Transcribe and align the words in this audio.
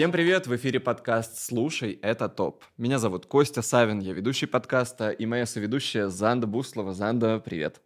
Всем 0.00 0.12
привет! 0.12 0.46
В 0.46 0.56
эфире 0.56 0.80
подкаст 0.80 1.36
«Слушай, 1.36 1.98
это 2.00 2.30
топ». 2.30 2.64
Меня 2.78 2.98
зовут 2.98 3.26
Костя 3.26 3.60
Савин, 3.60 3.98
я 3.98 4.14
ведущий 4.14 4.46
подкаста, 4.46 5.10
и 5.10 5.26
моя 5.26 5.44
соведущая 5.44 6.08
Занда 6.08 6.46
Буслова. 6.46 6.94
Занда, 6.94 7.38
привет! 7.38 7.82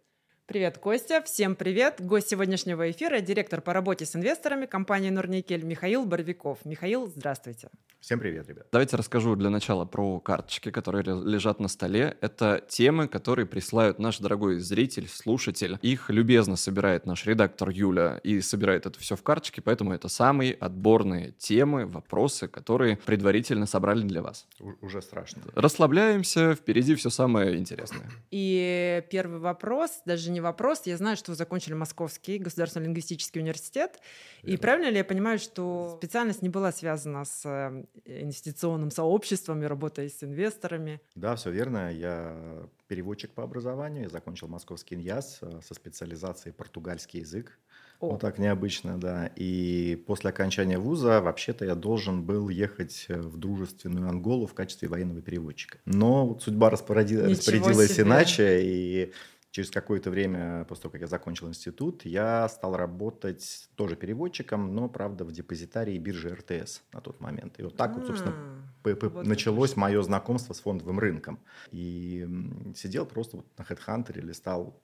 Привет, 0.47 0.77
Костя. 0.77 1.23
Всем 1.23 1.55
привет. 1.55 1.95
Гость 1.99 2.29
сегодняшнего 2.29 2.91
эфира– 2.91 3.19
директор 3.21 3.61
по 3.61 3.73
работе 3.73 4.05
с 4.05 4.15
инвесторами 4.15 4.67
компании 4.67 5.09
«Норникель» 5.09 5.63
Михаил 5.63 6.05
Боровиков. 6.05 6.59
Михаил, 6.65 7.07
здравствуйте. 7.07 7.69
Всем 7.99 8.19
привет, 8.19 8.47
ребят. 8.47 8.67
Давайте 8.71 8.95
расскажу 8.97 9.35
для 9.35 9.49
начала 9.49 9.85
про 9.85 10.19
карточки, 10.19 10.69
которые 10.69 11.03
лежат 11.03 11.59
на 11.59 11.67
столе. 11.67 12.15
Это 12.21 12.63
темы, 12.67 13.07
которые 13.07 13.47
присылают 13.47 13.97
наш 13.97 14.19
дорогой 14.19 14.59
зритель, 14.59 15.07
слушатель. 15.09 15.79
Их 15.81 16.11
любезно 16.11 16.55
собирает 16.57 17.07
наш 17.07 17.25
редактор 17.25 17.69
Юля 17.69 18.19
и 18.23 18.39
собирает 18.41 18.85
это 18.85 18.99
все 18.99 19.15
в 19.15 19.23
карточки, 19.23 19.61
поэтому 19.61 19.93
это 19.93 20.07
самые 20.07 20.53
отборные 20.53 21.31
темы, 21.31 21.87
вопросы, 21.87 22.47
которые 22.47 22.97
предварительно 22.97 23.65
собрали 23.65 24.03
для 24.03 24.21
вас. 24.21 24.45
У- 24.59 24.85
уже 24.85 25.01
страшно. 25.01 25.41
Расслабляемся, 25.55 26.53
впереди 26.53 26.93
все 26.93 27.09
самое 27.09 27.57
интересное. 27.57 28.11
И 28.29 29.03
первый 29.09 29.39
вопрос, 29.39 30.03
даже 30.05 30.29
не 30.35 30.41
вопрос. 30.41 30.81
Я 30.85 30.97
знаю, 30.97 31.15
что 31.17 31.31
вы 31.31 31.35
закончили 31.35 31.73
Московский 31.73 32.37
государственный 32.37 32.85
лингвистический 32.87 33.41
университет. 33.41 33.99
И 34.43 34.57
правильно 34.57 34.89
ли 34.89 34.97
я 34.97 35.05
понимаю, 35.05 35.39
что 35.39 35.95
специальность 35.97 36.41
не 36.41 36.49
была 36.49 36.71
связана 36.71 37.23
с 37.23 37.41
э, 37.45 37.85
инвестиционным 38.05 38.91
сообществом 38.91 39.63
и 39.63 39.65
работой 39.65 40.09
с 40.09 40.23
инвесторами? 40.23 40.99
Да, 41.15 41.35
все 41.35 41.51
верно. 41.51 41.91
Я 41.91 42.67
переводчик 42.87 43.31
по 43.31 43.43
образованию. 43.43 44.03
Я 44.03 44.09
закончил 44.09 44.47
Московский 44.47 44.95
ИНЯС 44.95 45.39
э, 45.41 45.61
со 45.65 45.73
специализацией 45.73 46.53
португальский 46.53 47.21
язык. 47.21 47.57
О. 47.99 48.11
Вот 48.11 48.21
так 48.21 48.39
необычно, 48.39 48.99
да. 48.99 49.27
И 49.35 50.03
после 50.05 50.29
окончания 50.29 50.77
вуза 50.77 51.21
вообще-то 51.21 51.65
я 51.65 51.75
должен 51.75 52.23
был 52.23 52.49
ехать 52.49 53.05
э, 53.07 53.19
в 53.19 53.37
дружественную 53.37 54.09
Анголу 54.09 54.47
в 54.47 54.53
качестве 54.53 54.89
военного 54.89 55.21
переводчика. 55.21 55.79
Но 55.85 56.37
судьба 56.39 56.67
Ничего 56.67 56.71
распорядилась 56.71 57.91
себе. 57.91 58.03
иначе, 58.03 58.61
и 58.63 59.13
через 59.55 59.71
какое-то 59.71 60.09
время, 60.09 60.65
после 60.65 60.81
того, 60.81 60.91
как 60.91 61.01
я 61.01 61.07
закончил 61.07 61.47
институт, 61.47 62.03
я 62.03 62.49
стал 62.49 62.75
работать 62.75 63.69
тоже 63.75 63.95
переводчиком, 63.95 64.75
но, 64.75 64.89
правда, 64.89 65.23
в 65.23 65.31
депозитарии 65.31 65.97
биржи 65.97 66.27
РТС 66.27 66.81
на 66.91 66.99
тот 66.99 67.21
момент. 67.21 67.57
И 67.57 67.63
вот 67.63 67.77
так 67.77 67.95
вот, 67.95 68.05
собственно, 68.05 68.35
А, 68.35 68.89
вот 69.07 69.25
началось 69.25 69.77
мое 69.77 70.01
знакомство 70.01 70.51
с 70.53 70.59
фондовым 70.59 70.99
рынком. 70.99 71.39
И 71.71 72.27
сидел 72.75 73.05
просто 73.05 73.37
вот 73.37 73.45
на 73.57 73.63
HeadHunter, 73.63 74.19
листал 74.19 74.77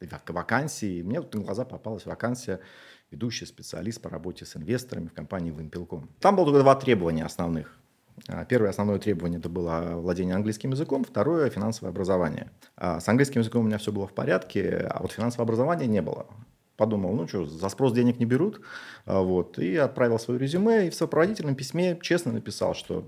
вак- 0.00 0.30
вакансии. 0.30 0.98
И 0.98 1.02
мне 1.04 1.20
на 1.20 1.40
глаза 1.40 1.64
попалась 1.64 2.04
вакансия 2.04 2.58
ведущий 3.12 3.46
специалист 3.46 4.02
по 4.02 4.10
работе 4.10 4.44
с 4.44 4.56
инвесторами 4.56 5.06
в 5.06 5.12
компании 5.12 5.52
Вимпелком. 5.52 6.10
Там 6.18 6.34
было 6.34 6.46
только 6.46 6.62
два 6.62 6.74
требования 6.74 7.24
основных. 7.24 7.78
А, 8.28 8.44
Первое 8.44 8.70
основное 8.70 8.98
требование 8.98 9.38
это 9.38 9.48
было 9.48 9.92
владение 9.94 10.34
английским 10.34 10.70
языком, 10.70 11.04
второе 11.04 11.50
финансовое 11.50 11.90
образование. 11.90 12.50
А 12.76 13.00
С 13.00 13.08
английским 13.08 13.40
языком 13.40 13.62
у 13.64 13.66
меня 13.66 13.78
все 13.78 13.92
было 13.92 14.06
в 14.06 14.12
порядке, 14.12 14.88
а 14.90 15.02
вот 15.02 15.12
финансового 15.12 15.44
образования 15.44 15.86
не 15.86 16.02
было. 16.02 16.26
Подумал, 16.76 17.12
ну 17.14 17.26
что, 17.26 17.44
за 17.44 17.68
спрос 17.68 17.92
денег 17.92 18.18
не 18.18 18.26
берут, 18.26 18.60
А, 19.06 19.20
вот, 19.20 19.58
и 19.58 19.76
отправил 19.76 20.18
свое 20.18 20.38
резюме, 20.38 20.86
и 20.86 20.90
в 20.90 20.94
сопроводительном 20.94 21.54
письме 21.54 21.98
честно 22.00 22.32
написал, 22.32 22.74
что, 22.74 23.04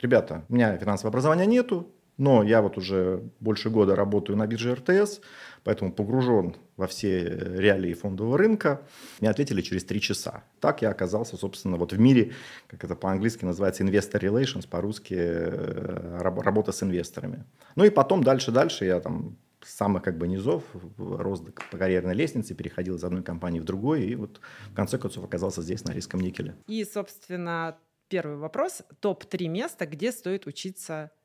ребята, 0.00 0.44
у 0.48 0.54
меня 0.54 0.76
финансового 0.76 1.10
образования 1.10 1.46
нету, 1.46 1.88
но 2.20 2.42
я 2.42 2.60
вот 2.60 2.76
уже 2.76 3.22
больше 3.40 3.70
года 3.70 3.96
работаю 3.96 4.36
на 4.36 4.46
бирже 4.46 4.74
РТС, 4.74 5.22
поэтому 5.64 5.90
погружен 5.90 6.54
во 6.76 6.86
все 6.86 7.24
реалии 7.56 7.94
фондового 7.94 8.36
рынка. 8.36 8.82
Мне 9.20 9.30
ответили 9.30 9.62
через 9.62 9.84
три 9.84 10.02
часа. 10.02 10.44
Так 10.60 10.82
я 10.82 10.90
оказался, 10.90 11.38
собственно, 11.38 11.78
вот 11.78 11.94
в 11.94 11.98
мире, 11.98 12.32
как 12.66 12.84
это 12.84 12.94
по-английски 12.94 13.46
называется, 13.46 13.84
investor 13.84 14.20
relations, 14.20 14.68
по-русски 14.68 15.14
э, 15.14 16.18
раб- 16.20 16.40
работа 16.40 16.72
с 16.72 16.82
инвесторами. 16.82 17.44
Ну 17.74 17.84
и 17.84 17.90
потом 17.90 18.22
дальше-дальше 18.22 18.84
я 18.84 19.00
там 19.00 19.38
с 19.62 19.74
самых 19.74 20.02
как 20.02 20.18
бы 20.18 20.28
низов 20.28 20.62
рос 20.98 21.42
по 21.70 21.78
карьерной 21.78 22.14
лестнице, 22.14 22.54
переходил 22.54 22.96
из 22.96 23.04
одной 23.04 23.22
компании 23.22 23.60
в 23.60 23.64
другой, 23.64 24.04
и 24.04 24.14
вот 24.14 24.42
в 24.70 24.74
конце 24.74 24.98
концов 24.98 25.24
оказался 25.24 25.62
здесь, 25.62 25.84
на 25.84 25.92
риском 25.92 26.20
никеле. 26.20 26.54
И, 26.66 26.84
собственно, 26.84 27.78
первый 28.08 28.36
вопрос. 28.36 28.82
Топ-3 29.00 29.48
места, 29.48 29.86
где 29.86 30.12
стоит 30.12 30.46
учиться 30.46 31.10
э, 31.16 31.19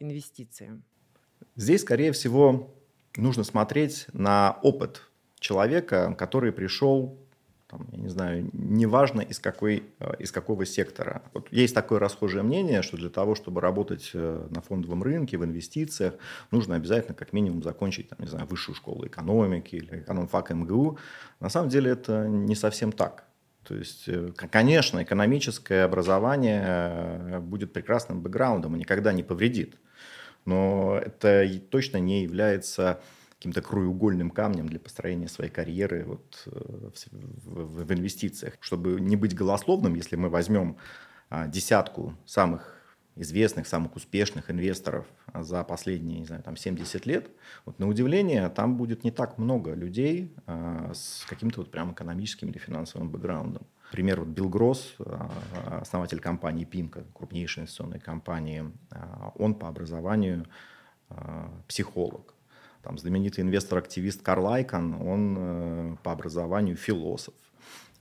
инвестициям. 0.00 0.82
Здесь, 1.56 1.82
скорее 1.82 2.12
всего, 2.12 2.74
нужно 3.16 3.44
смотреть 3.44 4.06
на 4.12 4.58
опыт 4.62 5.02
человека, 5.38 6.14
который 6.18 6.52
пришел, 6.52 7.18
там, 7.68 7.86
я 7.92 7.98
не 7.98 8.08
знаю, 8.08 8.48
неважно 8.52 9.20
из, 9.22 9.38
какой, 9.38 9.84
э, 9.98 10.12
из 10.18 10.30
какого 10.30 10.64
сектора. 10.66 11.22
Вот 11.34 11.48
есть 11.50 11.74
такое 11.74 11.98
расхожее 11.98 12.42
мнение, 12.42 12.82
что 12.82 12.96
для 12.96 13.08
того, 13.08 13.34
чтобы 13.34 13.60
работать 13.60 14.10
э, 14.14 14.46
на 14.50 14.60
фондовом 14.60 15.02
рынке, 15.02 15.38
в 15.38 15.44
инвестициях, 15.44 16.14
нужно 16.50 16.76
обязательно 16.76 17.14
как 17.14 17.32
минимум 17.32 17.62
закончить, 17.62 18.08
там, 18.08 18.18
не 18.20 18.28
знаю, 18.28 18.46
высшую 18.46 18.76
школу 18.76 19.06
экономики 19.06 19.76
или 19.76 20.00
экономфак 20.00 20.50
МГУ. 20.50 20.98
На 21.40 21.48
самом 21.48 21.70
деле 21.70 21.90
это 21.90 22.28
не 22.28 22.54
совсем 22.54 22.92
так. 22.92 23.24
То 23.64 23.74
есть, 23.76 24.08
э, 24.08 24.30
конечно, 24.36 25.02
экономическое 25.02 25.84
образование 25.84 26.62
э, 26.66 27.38
будет 27.40 27.72
прекрасным 27.72 28.20
бэкграундом 28.20 28.76
и 28.76 28.80
никогда 28.80 29.12
не 29.12 29.22
повредит. 29.22 29.76
Но 30.44 30.98
это 30.98 31.48
точно 31.70 31.98
не 31.98 32.22
является 32.24 33.00
каким-то 33.30 33.62
краеугольным 33.62 34.30
камнем 34.30 34.68
для 34.68 34.78
построения 34.78 35.28
своей 35.28 35.50
карьеры 35.50 36.04
вот, 36.04 36.42
э, 36.46 36.50
в, 36.50 37.54
в- 37.54 37.84
в 37.84 37.92
инвестициях. 37.92 38.54
Чтобы 38.60 39.00
не 39.00 39.16
быть 39.16 39.34
голословным, 39.34 39.94
если 39.94 40.16
мы 40.16 40.28
возьмем 40.28 40.76
а, 41.30 41.46
десятку 41.46 42.14
самых 42.26 42.81
известных, 43.16 43.66
самых 43.66 43.96
успешных 43.96 44.50
инвесторов 44.50 45.06
за 45.34 45.62
последние, 45.64 46.20
не 46.20 46.26
знаю, 46.26 46.42
там 46.42 46.56
70 46.56 47.06
лет, 47.06 47.28
вот 47.64 47.78
на 47.78 47.88
удивление 47.88 48.48
там 48.48 48.76
будет 48.76 49.04
не 49.04 49.10
так 49.10 49.38
много 49.38 49.74
людей 49.74 50.34
а, 50.46 50.92
с 50.94 51.24
каким-то 51.28 51.60
вот 51.60 51.70
прям 51.70 51.92
экономическим 51.92 52.48
или 52.48 52.58
финансовым 52.58 53.10
бэкграундом. 53.10 53.66
Пример 53.90 54.20
вот 54.20 54.28
Билл 54.28 54.48
Гросс, 54.48 54.94
а, 54.98 55.80
основатель 55.82 56.20
компании 56.20 56.64
Пимка, 56.64 57.04
крупнейшей 57.14 57.62
инвестиционной 57.62 58.00
компании, 58.00 58.64
а, 58.90 59.32
он 59.36 59.54
по 59.54 59.68
образованию 59.68 60.46
психолог. 61.68 62.34
Там 62.82 62.98
знаменитый 62.98 63.44
инвестор-активист 63.44 64.22
Карл 64.22 64.48
Айкон, 64.48 64.94
он 64.94 65.36
э, 65.38 65.96
по 66.02 66.10
образованию 66.12 66.76
философ. 66.76 67.34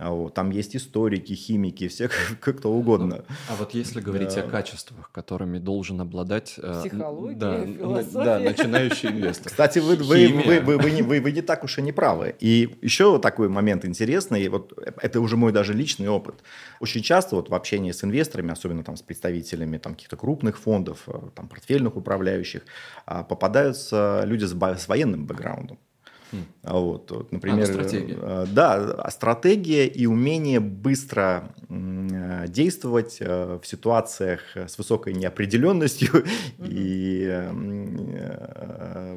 А 0.04 0.30
Там 0.30 0.50
есть 0.50 0.76
историки, 0.76 1.34
химики, 1.34 1.88
все 1.88 2.10
как 2.42 2.58
кто 2.58 2.72
угодно. 2.72 3.24
А 3.50 3.56
вот 3.56 3.74
если 3.76 4.02
говорить 4.02 4.34
Да. 4.36 4.42
о 4.42 4.48
качествах, 4.50 5.12
которыми 5.12 5.60
должен 5.60 6.02
обладать... 6.02 6.56
э, 6.58 6.82
Психология, 6.84 7.36
да, 7.38 7.66
философия. 7.66 8.24
Да, 8.26 8.40
начинающий 8.40 9.10
инвестор. 9.10 9.52
Кстати, 9.52 9.78
вы, 9.80 9.96
вы, 9.98 10.28
вы, 10.30 10.60
вы, 10.62 10.78
вы 10.78 10.92
не, 10.92 11.02
вы- 11.04 11.22
вы 11.22 11.32
не 11.32 11.42
так 11.42 11.64
уж 11.64 11.78
и 11.78 11.82
не 11.84 11.92
правы. 11.92 12.36
И 12.40 12.78
еще 12.82 13.20
такой 13.20 13.48
момент 13.48 13.86
интересный, 13.86 14.48
вот 14.48 14.74
это 15.02 15.22
уже 15.22 15.38
мой 15.38 15.52
даже 15.52 15.74
личный 15.74 16.08
опыт. 16.08 16.36
Очень 16.80 17.04
часто 17.04 17.36
вот 17.36 17.50
в 17.50 17.54
общении 17.54 17.92
с 17.92 18.04
инвесторами, 18.04 18.52
особенно 18.52 18.84
там 18.84 18.96
с 18.98 19.02
представителями 19.04 19.78
там, 19.78 19.94
каких-то 19.94 20.18
крупных 20.18 20.58
фондов, 20.58 21.04
э, 21.08 21.14
там, 21.36 21.48
портфельных 21.48 21.96
управляющих, 21.96 22.64
а, 23.06 23.24
попадаются 23.24 24.24
люди 24.26 24.46
с, 24.46 24.54
с 24.56 24.88
военным 24.88 25.28
бэкграундом. 25.28 25.78
А 26.64 26.78
Вот, 26.80 27.12
вот, 27.12 27.32
например, 27.32 27.70
А, 27.70 27.74
стратегия. 27.74 28.18
э, 28.22 28.46
да, 28.54 28.76
а 28.76 29.12
стратегия 29.12 29.88
и 29.88 30.06
умение 30.06 30.60
быстро 30.60 31.54
э, 31.70 32.46
действовать 32.48 33.18
э, 33.20 33.60
в 33.62 33.68
ситуациях 33.68 34.42
с 34.56 34.78
высокой 34.78 35.14
неопределенностью 35.14 36.24
и 36.60 37.26
э, 37.28 37.52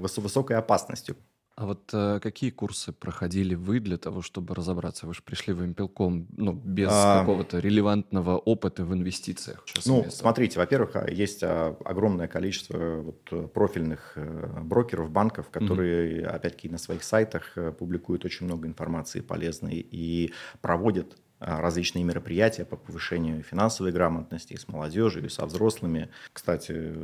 выс- 0.01 0.21
высокой 0.21 0.57
опасностью. 0.57 1.17
А 1.57 1.67
вот 1.67 1.91
э, 1.93 2.19
какие 2.21 2.51
курсы 2.51 2.93
проходили 2.93 3.55
вы 3.55 3.79
для 3.79 3.97
того, 3.97 4.23
чтобы 4.23 4.57
разобраться? 4.57 5.07
Вы 5.07 5.15
же 5.15 5.23
пришли 5.23 5.55
в 5.55 5.65
импелком, 5.65 6.27
ну, 6.37 6.53
без 6.53 6.89
А. 6.91 7.21
какого-то 7.21 7.61
релевантного 7.61 8.39
опыта 8.39 8.85
в 8.85 8.93
инвестициях. 8.93 9.65
Ну, 9.77 9.83
совместно? 9.83 10.11
смотрите, 10.11 10.59
во-первых, 10.59 10.97
а, 10.97 11.09
есть 11.09 11.45
а, 11.45 11.77
огромное 11.85 12.27
количество 12.27 13.03
вот, 13.03 13.29
э, 13.31 13.47
профильных 13.47 14.15
э, 14.17 14.61
брокеров, 14.63 15.11
банков, 15.11 15.49
которые, 15.51 16.27
опять-таки, 16.27 16.69
на 16.69 16.79
своих 16.79 17.05
сайтах 17.05 17.53
э, 17.57 17.71
публикуют 17.71 18.25
очень 18.25 18.47
много 18.47 18.67
информации 18.67 19.21
полезной 19.21 19.87
и 19.89 20.33
проводят 20.61 21.17
различные 21.45 22.05
мероприятия 22.05 22.65
по 22.65 22.77
повышению 22.77 23.43
финансовой 23.43 23.93
грамотности 23.93 24.55
и 24.55 24.57
с 24.57 24.67
молодежью, 24.69 25.27
и 25.27 25.29
со 25.29 25.47
взрослыми. 25.47 26.09
Кстати, 26.33 26.95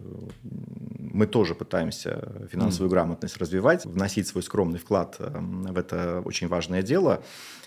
мы 0.43 1.27
тоже 1.27 1.55
пытаемся 1.55 2.47
финансовую 2.51 2.91
грамотность 2.91 3.37
развивать, 3.37 3.85
вносить 3.85 4.27
свой 4.27 4.43
скромный 4.43 4.79
вклад 4.79 5.17
э, 5.19 5.31
в 5.31 5.77
это 5.77 6.23
очень 6.25 6.49
важное 6.49 6.83
дело. 6.83 7.23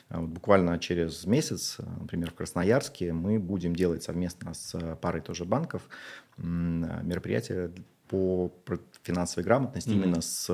А 0.09 0.19
вот 0.19 0.29
Буквально 0.29 0.77
через 0.79 1.25
месяц, 1.25 1.77
э, 1.79 1.83
например, 2.01 2.31
в 2.31 2.35
Красноярске 2.35 3.13
мы 3.13 3.39
будем 3.39 3.75
делать 3.75 4.03
совместно 4.03 4.53
с 4.53 4.75
э, 4.75 4.95
парой 4.95 5.21
тоже 5.21 5.45
банков 5.45 5.83
э, 6.37 6.41
мероприятие 6.41 7.71
по 8.09 8.51
финансовой 9.03 9.43
грамотности 9.43 9.89
Мгм. 9.89 10.03
именно 10.03 10.21
с, 10.21 10.45
с 10.45 10.47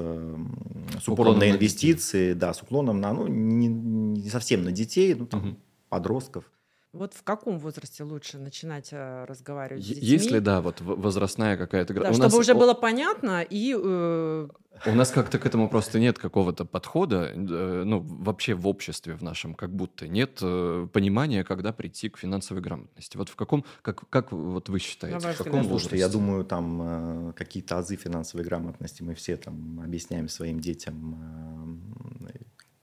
Уклоном 1.07 1.07
упором 1.07 1.33
на 1.33 1.39
на 1.39 1.51
инвестиции, 1.51 2.33
да, 2.33 2.53
с 2.53 2.61
уклоном 2.61 3.01
на, 3.01 3.11
ну, 3.11 3.27
не, 3.27 3.67
не 3.67 4.29
совсем 4.29 4.63
на 4.63 4.71
детей, 4.71 5.13
ну, 5.15 5.25
там, 5.25 5.39
Мгм. 5.41 5.57
Подростков. 5.89 6.45
Вот 6.91 7.13
в 7.13 7.21
каком 7.21 7.59
возрасте 7.59 8.03
лучше 8.03 8.39
начинать 8.39 8.89
э, 8.91 9.25
разговаривать 9.25 9.83
с 9.83 9.87
детьми? 9.87 10.07
Если, 10.07 10.39
да, 10.39 10.59
вот 10.59 10.81
возрастная 10.81 11.55
какая-то... 11.55 11.93
Да, 11.93 12.11
чтобы 12.11 12.17
нас... 12.17 12.33
уже 12.33 12.55
было 12.55 12.73
понятно 12.73 13.43
и... 13.43 13.75
Э... 13.79 14.47
У 14.85 14.95
нас 14.95 15.11
как-то 15.11 15.37
к 15.37 15.45
этому 15.45 15.69
просто 15.69 15.99
нет 15.99 16.17
какого-то 16.17 16.65
подхода, 16.65 17.31
э, 17.35 17.83
ну, 17.85 17.99
вообще 17.99 18.55
в 18.55 18.67
обществе 18.67 19.13
в 19.13 19.21
нашем 19.21 19.53
как 19.53 19.71
будто 19.71 20.07
нет 20.07 20.39
э, 20.41 20.87
понимания, 20.91 21.43
когда 21.43 21.73
прийти 21.73 22.09
к 22.09 22.17
финансовой 22.17 22.63
грамотности. 22.63 23.17
Вот 23.17 23.29
в 23.29 23.35
каком, 23.35 23.65
как, 23.83 24.09
как 24.09 24.31
вот 24.31 24.69
вы 24.69 24.79
считаете, 24.79 25.19
в 25.19 25.37
каком 25.37 25.61
возрасте? 25.63 25.97
Я 25.97 26.09
думаю, 26.09 26.43
там 26.43 27.33
какие-то 27.37 27.77
азы 27.77 27.97
финансовой 27.97 28.43
грамотности 28.43 29.03
мы 29.03 29.13
все 29.13 29.37
там 29.37 29.79
объясняем 29.83 30.27
своим 30.27 30.59
детям 30.59 31.83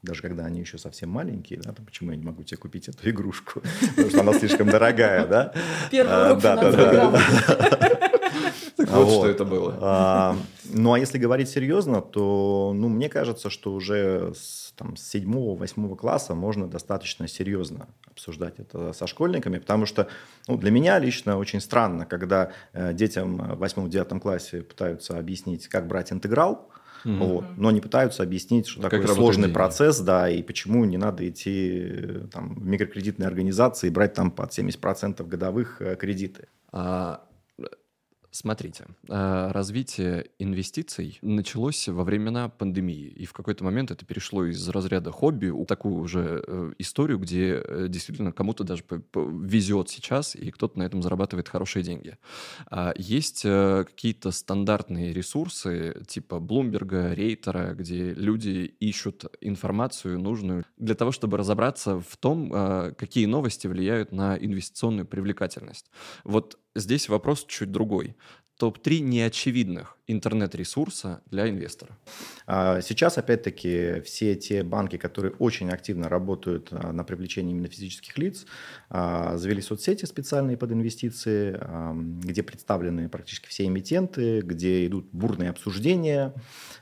даже 0.07 0.23
когда 0.23 0.47
они 0.47 0.61
еще 0.61 0.79
совсем 0.79 1.11
маленькие, 1.11 1.61
да, 1.61 1.73
там, 1.73 1.85
почему 1.85 2.13
я 2.13 2.17
не 2.17 2.25
могу 2.25 2.43
тебе 2.43 2.57
купить 2.57 2.89
эту 2.89 3.09
игрушку, 3.11 3.61
потому 3.91 4.09
что 4.09 4.21
она 4.21 4.33
слишком 4.33 4.69
дорогая, 4.69 5.27
да? 5.27 5.53
Первый 5.91 6.15
а, 6.15 6.27
урок 6.27 6.43
да, 6.43 6.57
да, 6.57 6.71
да, 6.73 7.21
Так 8.77 8.91
вот, 8.91 9.09
что 9.09 9.27
это 9.27 9.45
было. 9.45 9.79
А, 9.81 10.37
ну, 10.65 10.93
а 10.93 10.99
если 10.99 11.19
говорить 11.19 11.49
серьезно, 11.49 12.03
то, 12.03 12.73
ну, 12.75 12.89
мне 12.89 13.09
кажется, 13.09 13.49
что 13.49 13.73
уже 13.73 14.33
с, 14.35 14.73
там, 14.77 14.97
с 14.97 15.15
7-8 15.15 15.97
класса 15.97 16.35
можно 16.35 16.69
достаточно 16.69 17.27
серьезно 17.27 17.89
обсуждать 18.11 18.59
это 18.59 18.93
со 18.93 19.07
школьниками, 19.07 19.59
потому 19.59 19.87
что 19.87 20.09
ну, 20.47 20.59
для 20.59 20.71
меня 20.71 20.99
лично 20.99 21.39
очень 21.39 21.61
странно, 21.61 22.05
когда 22.05 22.53
э, 22.75 22.93
детям 22.93 23.39
в 23.39 23.63
8-9 23.63 24.21
классе 24.21 24.63
пытаются 24.63 25.19
объяснить, 25.19 25.69
как 25.69 25.87
брать 25.87 26.13
интеграл, 26.13 26.69
Угу. 27.07 27.25
Вот. 27.25 27.45
Но 27.57 27.71
не 27.71 27.81
пытаются 27.81 28.25
объяснить, 28.25 28.67
что 28.67 28.83
такой 28.83 29.07
сложный 29.07 29.45
деньги. 29.45 29.55
процесс, 29.55 30.01
да, 30.01 30.29
и 30.29 30.43
почему 30.43 30.85
не 30.85 30.97
надо 30.97 31.29
идти 31.29 32.27
там, 32.33 32.55
в 32.55 32.67
микрокредитные 32.67 33.29
организации 33.29 33.87
и 33.87 33.91
брать 33.91 34.15
там 34.15 34.33
под 34.33 34.51
70% 34.51 35.25
годовых 35.25 35.81
э, 35.81 35.95
кредиты. 35.95 36.49
А 36.73 37.23
Смотрите, 38.37 38.85
а, 39.09 39.51
развитие 39.51 40.27
инвестиций 40.39 41.19
началось 41.23 41.89
во 41.89 42.05
времена 42.05 42.51
пандемии, 42.51 43.07
и 43.07 43.25
в 43.25 43.33
какой-то 43.33 43.65
момент 43.65 43.91
это 43.91 44.05
перешло 44.05 44.45
из 44.45 44.69
разряда 44.69 45.11
хобби 45.11 45.47
в 45.47 45.65
такую 45.65 45.95
уже 45.95 46.45
э, 46.47 46.73
историю, 46.77 47.19
где 47.19 47.63
э, 47.65 47.87
действительно 47.89 48.33
кому-то 48.33 48.63
даже 48.63 48.85
везет 49.15 49.89
сейчас, 49.89 50.37
и 50.37 50.51
кто-то 50.51 50.79
на 50.79 50.83
этом 50.83 51.03
зарабатывает 51.03 51.49
хорошие 51.49 51.83
деньги. 51.83 52.19
А 52.71 52.93
есть 52.99 53.41
э, 53.47 53.85
какие-то 53.87 54.33
стандартные 54.33 55.15
ресурсы 55.15 56.05
типа 56.07 56.39
Блумберга, 56.39 57.15
Рейтера, 57.15 57.73
где 57.73 58.13
люди 58.13 58.67
ищут 58.81 59.25
информацию 59.41 60.21
нужную 60.21 60.67
для 60.77 60.95
того, 60.95 61.11
чтобы 61.11 61.39
разобраться 61.39 62.01
в 62.01 62.19
том, 62.19 62.51
какие 62.99 63.25
новости 63.25 63.67
влияют 63.67 64.13
на 64.13 64.37
инвестиционную 64.37 65.07
привлекательность. 65.07 65.91
Вот 66.23 66.59
здесь 66.77 67.09
вопрос 67.09 67.45
чуть 67.47 67.73
другой. 67.73 68.17
Топ-3 68.59 69.01
неочевидных 69.01 69.96
интернет-ресурса 70.07 71.21
для 71.31 71.49
инвестора? 71.49 71.97
А, 72.47 72.81
сейчас, 72.81 73.19
опять-таки, 73.19 74.01
все 74.03 74.37
те 74.37 74.63
банки, 74.63 74.97
которые 74.97 75.33
очень 75.39 75.69
активно 75.71 76.09
работают 76.09 76.69
а, 76.71 76.93
на 76.93 77.05
привлечении 77.05 77.53
именно 77.53 77.69
физических 77.69 78.17
лиц, 78.19 78.47
а, 78.89 79.37
завели 79.37 79.61
соцсети 79.61 80.05
специальные 80.05 80.57
под 80.57 80.73
инвестиции, 80.73 81.59
где 82.25 82.43
представлены 82.43 83.09
практически 83.09 83.49
все 83.49 83.67
эмитенты, 83.67 84.41
где 84.41 84.87
идут 84.87 85.09
бурные 85.13 85.51
обсуждения 85.51 86.35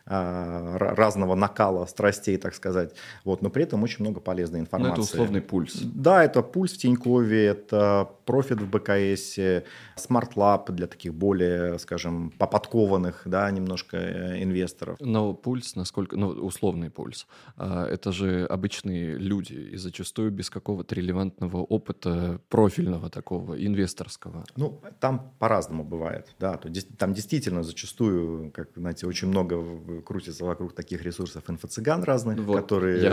разного 0.07 1.35
накала 1.35 1.87
страстей, 1.87 2.37
так 2.37 2.55
сказать. 2.55 2.95
Вот, 3.25 3.41
но 3.41 3.49
при 3.49 3.63
этом 3.63 3.83
очень 3.83 4.05
много 4.05 4.21
полезной 4.21 4.61
информации. 4.61 4.97
Но 4.97 5.03
это 5.03 5.03
условный 5.03 5.41
пульс. 5.41 5.81
Да, 5.83 6.23
это 6.23 6.43
пульс 6.43 6.73
в 6.73 6.79
Тинькове, 6.79 7.47
это 7.47 8.11
профит 8.27 8.61
в 8.61 8.69
БКС, 8.69 9.39
Smart 9.39 10.35
Lab 10.35 10.71
для 10.73 10.87
таких 10.87 11.15
более, 11.15 11.79
скажем, 11.79 12.33
поподкованных 12.39 13.14
разных, 13.15 13.23
да, 13.25 13.51
немножко 13.51 13.97
э, 13.97 14.43
инвесторов. 14.43 14.99
Но 15.01 15.35
пульс, 15.35 15.77
насколько, 15.77 16.17
ну, 16.17 16.29
условный 16.29 16.91
пульс, 16.91 17.27
а, 17.57 17.87
это 17.87 18.13
же 18.13 18.47
обычные 18.47 19.17
люди, 19.17 19.55
и 19.55 19.77
зачастую 19.77 20.31
без 20.31 20.51
какого-то 20.51 20.95
релевантного 20.95 21.59
опыта 21.59 22.41
профильного 22.49 23.11
такого, 23.11 23.55
инвесторского. 23.55 24.45
Ну, 24.57 24.81
там 25.01 25.33
по-разному 25.39 25.85
бывает, 25.85 26.35
да, 26.41 26.57
то 26.57 26.69
там 26.99 27.13
действительно 27.13 27.63
зачастую, 27.63 28.51
как, 28.53 28.69
знаете, 28.77 29.07
очень 29.07 29.29
много 29.29 30.03
крутится 30.03 30.45
вокруг 30.45 30.75
таких 30.75 31.03
ресурсов 31.03 31.45
инфо-цыган 31.49 32.05
разных, 32.05 32.39
вот, 32.39 32.57
которые 32.57 33.09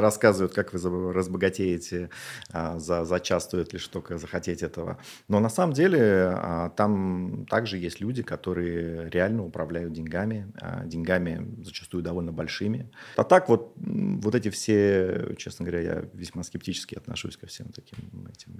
рассказывают, 0.00 0.54
как 0.54 0.72
вы 0.72 1.12
разбогатеете 1.12 2.10
а, 2.52 2.78
за, 2.78 3.04
за 3.04 3.20
час, 3.20 3.44
стоит 3.44 3.72
лишь 3.72 3.86
только 3.88 4.18
захотеть 4.18 4.62
этого. 4.62 4.96
Но 5.28 5.40
на 5.40 5.48
самом 5.48 5.72
деле 5.72 6.00
а, 6.36 6.70
там 6.76 7.46
также 7.48 7.78
есть 7.78 8.00
люди, 8.00 8.22
которые 8.22 9.10
реально 9.10 9.33
реально 9.34 9.44
управляют 9.44 9.92
деньгами, 9.92 10.52
а 10.60 10.84
деньгами 10.84 11.62
зачастую 11.64 12.02
довольно 12.02 12.32
большими. 12.32 12.90
А 13.16 13.24
так 13.24 13.48
вот, 13.48 13.72
вот 13.76 14.34
эти 14.34 14.50
все, 14.50 15.34
честно 15.36 15.66
говоря, 15.66 15.80
я 15.82 16.04
весьма 16.14 16.42
скептически 16.42 16.94
отношусь 16.94 17.36
ко 17.36 17.46
всем 17.46 17.68
таким 17.72 18.26
этим 18.26 18.52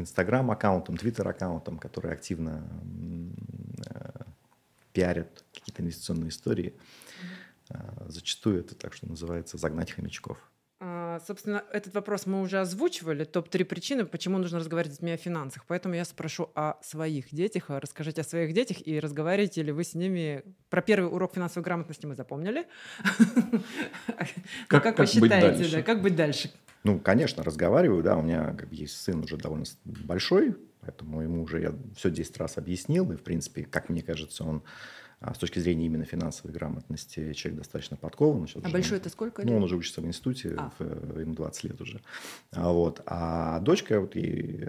инстаграм-аккаунтам, 0.00 0.96
твиттер-аккаунтам, 0.96 1.78
которые 1.78 2.12
активно 2.12 2.66
э, 3.86 4.22
пиарят 4.92 5.44
какие-то 5.52 5.82
инвестиционные 5.82 6.30
истории. 6.30 6.74
Э, 7.70 7.76
зачастую 8.08 8.60
это 8.60 8.74
так, 8.74 8.94
что 8.94 9.06
называется 9.08 9.58
загнать 9.58 9.92
хомячков. 9.92 10.38
А, 11.18 11.20
собственно, 11.20 11.64
этот 11.72 11.94
вопрос 11.94 12.26
мы 12.26 12.40
уже 12.40 12.60
озвучивали. 12.60 13.24
Топ-3 13.24 13.64
причины, 13.64 14.06
почему 14.06 14.38
нужно 14.38 14.60
разговаривать 14.60 14.94
с 14.94 14.98
детьми 14.98 15.12
о 15.12 15.16
финансах. 15.16 15.64
Поэтому 15.66 15.94
я 15.94 16.04
спрошу 16.04 16.50
о 16.54 16.74
своих 16.82 17.34
детях. 17.34 17.64
Расскажите 17.68 18.20
о 18.20 18.24
своих 18.24 18.54
детях 18.54 18.86
и 18.86 19.00
разговариваете 19.00 19.62
ли 19.62 19.72
вы 19.72 19.82
с 19.82 19.94
ними. 19.94 20.44
Про 20.70 20.80
первый 20.80 21.12
урок 21.12 21.34
финансовой 21.34 21.64
грамотности 21.64 22.06
мы 22.06 22.14
запомнили. 22.14 22.66
Как, 24.68 24.84
как 24.84 24.98
вы 24.98 25.06
считаете, 25.06 25.76
да, 25.76 25.82
как 25.82 26.02
быть 26.02 26.14
дальше? 26.14 26.52
Ну, 26.84 27.00
конечно, 27.00 27.42
разговариваю, 27.42 28.02
да, 28.02 28.16
у 28.16 28.22
меня 28.22 28.54
как 28.56 28.68
бы, 28.68 28.76
есть 28.76 29.00
сын 29.00 29.24
уже 29.24 29.36
довольно 29.36 29.64
большой, 29.84 30.56
поэтому 30.80 31.20
ему 31.22 31.42
уже 31.42 31.60
я 31.60 31.74
все 31.96 32.10
10 32.10 32.38
раз 32.38 32.56
объяснил, 32.58 33.10
и, 33.10 33.16
в 33.16 33.22
принципе, 33.22 33.64
как 33.64 33.88
мне 33.88 34.02
кажется, 34.02 34.44
он 34.44 34.62
с 35.20 35.38
точки 35.38 35.58
зрения 35.58 35.86
именно 35.86 36.04
финансовой 36.04 36.52
грамотности 36.52 37.32
человек 37.32 37.58
достаточно 37.58 37.96
подкован. 37.96 38.46
Сейчас 38.46 38.62
а 38.64 38.68
большой 38.68 38.98
это 38.98 39.08
сколько 39.08 39.42
лет? 39.42 39.50
Ну, 39.50 39.56
он 39.56 39.64
уже 39.64 39.76
учится 39.76 40.00
в 40.00 40.06
институте, 40.06 40.54
а. 40.56 40.70
в, 40.78 41.18
ему 41.18 41.34
20 41.34 41.64
лет 41.64 41.80
уже. 41.80 42.00
А, 42.52 42.70
вот. 42.72 43.02
а 43.06 43.58
дочка, 43.60 44.00
вот 44.00 44.14
ей 44.14 44.64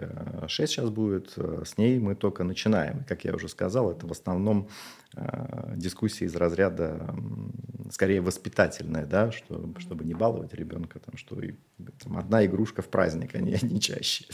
6 0.47 0.59
э, 0.59 0.67
сейчас 0.67 0.89
будет, 0.89 1.33
э, 1.37 1.63
с 1.65 1.77
ней 1.77 1.99
мы 1.99 2.15
только 2.15 2.43
начинаем. 2.43 3.03
Как 3.07 3.25
я 3.25 3.35
уже 3.35 3.47
сказал, 3.47 3.91
это 3.91 4.07
в 4.07 4.11
основном 4.11 4.67
Э, 5.08 5.08
дискуссии 5.75 6.25
из 6.25 6.35
разряда 6.35 7.15
скорее 7.91 8.21
воспитательная, 8.21 9.05
да, 9.05 9.31
что, 9.31 9.69
чтобы 9.79 10.05
не 10.05 10.13
баловать 10.13 10.53
ребенка, 10.53 10.99
там, 10.99 11.17
что 11.17 11.39
и, 11.39 11.55
там, 12.03 12.17
одна 12.17 12.45
игрушка 12.45 12.81
в 12.81 12.87
праздник, 12.87 13.31
а 13.33 13.39
не, 13.39 13.57
не 13.61 13.81
чаще. 13.81 14.25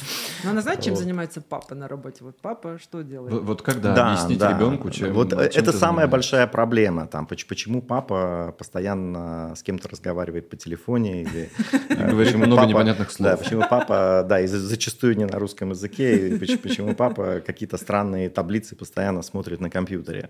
Но 0.44 0.51
она 0.51 0.62
знает, 0.62 0.82
чем 0.82 0.94
вот. 0.94 1.03
занимается 1.03 1.41
папа 1.41 1.75
на 1.75 1.88
работе? 1.88 2.24
Вот 2.24 2.39
папа 2.41 2.77
что 2.79 3.01
делает? 3.01 3.34
Вот, 3.34 3.44
вот 3.44 3.62
когда 3.62 3.96
да, 3.96 4.12
объяснить 4.12 4.39
да. 4.39 4.51
ребенку, 4.51 4.89
чем 4.89 5.13
Вот 5.13 5.29
чем 5.29 5.39
это 5.39 5.72
самая 5.72 6.08
большая 6.08 6.48
проблема, 6.48 7.08
там, 7.08 7.25
почему 7.25 7.82
папа 7.82 8.53
постоянно 8.58 9.53
с 9.55 9.63
кем-то 9.63 9.89
разговаривает 9.89 10.50
по 10.50 10.58
телефоне 10.58 11.24
или... 11.24 11.50
Э, 11.88 12.10
говорит 12.10 12.36
много 12.36 12.65
непонятных 12.65 13.12
слов. 13.12 13.29
Да, 13.29 13.38
почему 13.38 13.63
папа, 13.70 14.25
да, 14.27 14.41
и 14.41 14.48
зачастую 14.48 15.15
не 15.15 15.25
на 15.25 15.39
русском 15.39 15.70
языке, 15.70 16.38
почему 16.62 16.94
папа 16.94 17.41
какие-то 17.46 17.77
странные 17.77 18.29
таблицы 18.29 18.75
постоянно 18.75 19.22
смотрит 19.22 19.62
на 19.62 19.70
компьютере. 19.70 20.29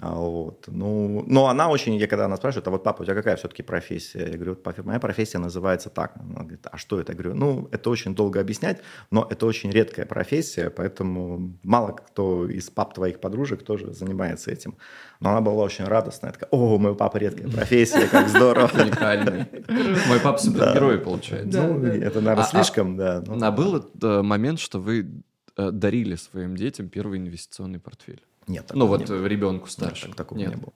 А, 0.00 0.14
вот. 0.14 0.64
Ну, 0.66 1.24
но 1.26 1.46
она 1.46 1.68
очень, 1.68 1.94
я 1.96 2.06
когда 2.06 2.24
она 2.24 2.36
спрашивает, 2.36 2.66
а 2.66 2.70
вот 2.70 2.82
папа, 2.82 3.02
у 3.02 3.04
тебя 3.04 3.14
какая 3.14 3.36
все-таки 3.36 3.62
профессия? 3.62 4.28
Я 4.30 4.36
говорю, 4.36 4.56
папа, 4.56 4.82
моя 4.82 4.98
профессия 4.98 5.38
называется 5.38 5.90
так. 5.90 6.16
Она 6.16 6.40
говорит, 6.40 6.66
а 6.70 6.76
что 6.76 7.00
это? 7.00 7.12
Я 7.12 7.18
говорю, 7.18 7.34
ну, 7.36 7.68
это 7.70 7.90
очень 7.90 8.14
долго 8.14 8.40
объяснять, 8.40 8.80
но 9.10 9.26
это 9.30 9.46
очень 9.46 9.70
редкая 9.70 10.06
профессия, 10.06 10.70
поэтому 10.70 11.54
мало 11.62 11.92
кто 11.92 12.48
из 12.48 12.68
пап 12.70 12.94
твоих 12.94 13.20
подружек 13.20 13.62
тоже 13.62 13.92
занимается 13.92 14.50
этим. 14.50 14.76
Но 15.20 15.30
она 15.30 15.40
была 15.40 15.62
очень 15.62 15.84
радостная, 15.84 16.32
такая, 16.32 16.48
о, 16.50 16.78
мой 16.78 16.96
папа 16.96 17.18
редкая 17.18 17.48
профессия, 17.52 18.08
как 18.08 18.28
здорово. 18.28 18.70
Уникальный. 18.74 19.46
Мой 20.08 20.20
папа 20.20 20.38
супергерой, 20.38 20.98
получается. 20.98 21.62
Ну, 21.62 21.84
это, 21.84 22.20
наверное, 22.20 22.44
а, 22.44 22.46
а, 22.46 22.50
слишком, 22.50 22.96
да. 22.96 23.22
А 23.28 23.50
был 23.52 23.88
э, 24.02 24.22
момент, 24.22 24.58
что 24.58 24.80
вы 24.80 25.22
э, 25.56 25.70
дарили 25.70 26.16
своим 26.16 26.56
детям 26.56 26.88
первый 26.88 27.18
инвестиционный 27.18 27.78
портфель? 27.78 28.22
Нет. 28.46 28.70
Ну 28.74 28.86
вот 28.86 29.08
не 29.08 29.28
ребенку 29.28 29.68
старше. 29.68 30.08
Нет, 30.08 30.16
такого 30.16 30.38
Нет. 30.38 30.50
не 30.50 30.56
было. 30.56 30.72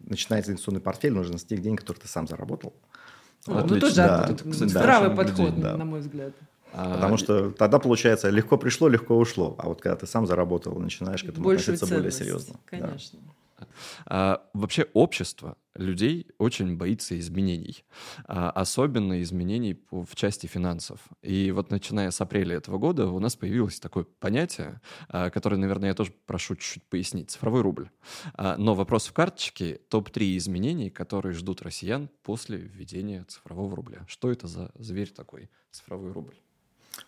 Начинается 0.00 0.50
инвестиционный 0.50 0.80
портфель, 0.80 1.12
нужно 1.12 1.38
с 1.38 1.44
тех 1.44 1.60
денег, 1.60 1.80
которые 1.80 2.02
ты 2.02 2.08
сам 2.08 2.26
заработал. 2.26 2.74
О, 3.46 3.64
ну 3.66 3.80
тоже 3.80 3.94
да, 3.94 4.26
тут, 4.26 4.42
кстати, 4.50 4.68
здравый 4.68 5.16
подход, 5.16 5.48
людей, 5.48 5.62
да. 5.62 5.76
на 5.76 5.84
мой 5.84 6.00
взгляд. 6.00 6.34
А, 6.72 6.94
Потому 6.94 7.16
что 7.16 7.50
тогда, 7.50 7.78
получается, 7.78 8.28
легко 8.30 8.56
пришло, 8.56 8.88
легко 8.88 9.16
ушло. 9.16 9.56
А 9.58 9.68
вот 9.68 9.80
когда 9.80 9.96
ты 9.96 10.06
сам 10.06 10.26
заработал, 10.26 10.78
начинаешь 10.78 11.22
к 11.22 11.28
этому 11.28 11.48
относиться 11.48 11.86
более 11.86 12.12
серьезно. 12.12 12.56
Конечно. 12.66 13.18
Да. 13.20 13.32
А, 14.06 14.42
вообще 14.54 14.86
общество 14.92 15.56
людей 15.74 16.26
очень 16.38 16.76
боится 16.76 17.18
изменений, 17.18 17.84
а 18.26 18.50
особенно 18.50 19.22
изменений 19.22 19.80
в 19.90 20.14
части 20.14 20.46
финансов. 20.46 21.00
И 21.22 21.52
вот 21.52 21.70
начиная 21.70 22.10
с 22.10 22.20
апреля 22.20 22.56
этого 22.56 22.78
года 22.78 23.06
у 23.06 23.18
нас 23.20 23.36
появилось 23.36 23.80
такое 23.80 24.04
понятие, 24.04 24.80
а, 25.08 25.30
которое, 25.30 25.56
наверное, 25.56 25.90
я 25.90 25.94
тоже 25.94 26.12
прошу 26.26 26.56
чуть-чуть 26.56 26.84
пояснить, 26.84 27.30
цифровой 27.30 27.62
рубль. 27.62 27.90
А, 28.34 28.56
но 28.56 28.74
вопрос 28.74 29.06
в 29.06 29.12
карточке— 29.12 29.80
топ-3 29.88 30.36
изменений, 30.36 30.90
которые 30.90 31.32
ждут 31.32 31.62
россиян 31.62 32.08
после 32.22 32.58
введения 32.58 33.24
цифрового 33.24 33.76
рубля. 33.76 34.04
Что 34.08 34.30
это 34.30 34.46
за 34.46 34.70
зверь 34.74 35.10
такой, 35.10 35.50
цифровой 35.70 36.12
рубль? 36.12 36.36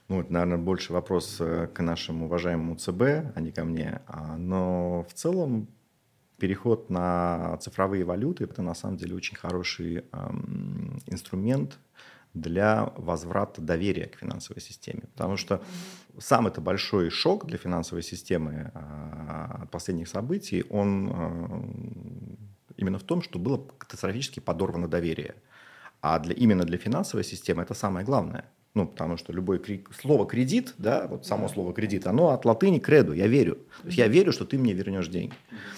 Ну, 0.09 0.21
это, 0.21 0.33
наверное, 0.33 0.59
больше 0.59 0.93
вопрос 0.93 1.37
э, 1.41 1.69
к 1.73 1.83
нашему 1.83 2.27
уважаемому 2.27 2.77
ЦБ, 2.77 3.03
а 3.35 3.41
не 3.41 3.53
ко 3.53 3.65
мне. 3.65 4.01
Но 4.39 5.05
в 5.09 5.13
целом 5.13 5.69
переход 6.43 6.91
на 6.91 7.57
цифровые 7.59 8.03
валюты– 8.05 8.45
это 8.51 8.63
на 8.63 8.75
самом 8.75 8.97
деле 8.97 9.15
очень 9.15 9.37
хороший 9.37 10.05
эм, 10.13 10.99
инструмент 11.07 11.79
для 12.35 12.93
возврата 12.97 13.63
доверия 13.63 14.07
к 14.07 14.17
финансовой 14.19 14.61
системе. 14.61 15.03
Потому 15.13 15.37
что 15.37 15.63
сам 16.19 16.49
это 16.49 16.61
большой 16.61 17.11
шок 17.11 17.47
для 17.47 17.59
финансовой 17.59 18.03
системы 18.03 18.73
э, 18.75 19.63
от 19.63 19.71
последних 19.71 20.09
событий, 20.09 20.65
он 20.69 21.11
э, 21.13 21.23
именно 22.77 22.99
в 22.99 23.05
том, 23.05 23.23
что 23.23 23.39
было 23.39 23.65
катастрофически 23.79 24.41
подорвано 24.41 24.89
доверие. 24.89 25.37
А 26.01 26.19
для, 26.19 26.35
именно 26.35 26.65
для 26.65 26.77
финансовой 26.77 27.23
системы 27.23 27.63
это 27.63 27.75
самое 27.75 28.05
главное– 28.05 28.45
ну, 28.75 28.87
потому 28.87 29.19
что 29.19 29.33
любое 29.33 29.61
слово 30.01 30.27
кредит, 30.27 30.75
да, 30.79 31.07
вот 31.07 31.27
само 31.27 31.49
слово 31.49 31.75
кредит, 31.75 32.07
оно 32.07 32.31
от 32.31 32.47
латыни 32.47 32.79
креду, 32.79 33.13
я 33.13 33.27
верю. 33.27 33.57
То 33.83 33.87
есть 33.87 33.99
я 33.99 34.09
верю, 34.09 34.33
что 34.33 34.47
ты 34.47 34.57
мне 34.57 34.73
вернешь 34.73 35.09
деньги. 35.09 35.35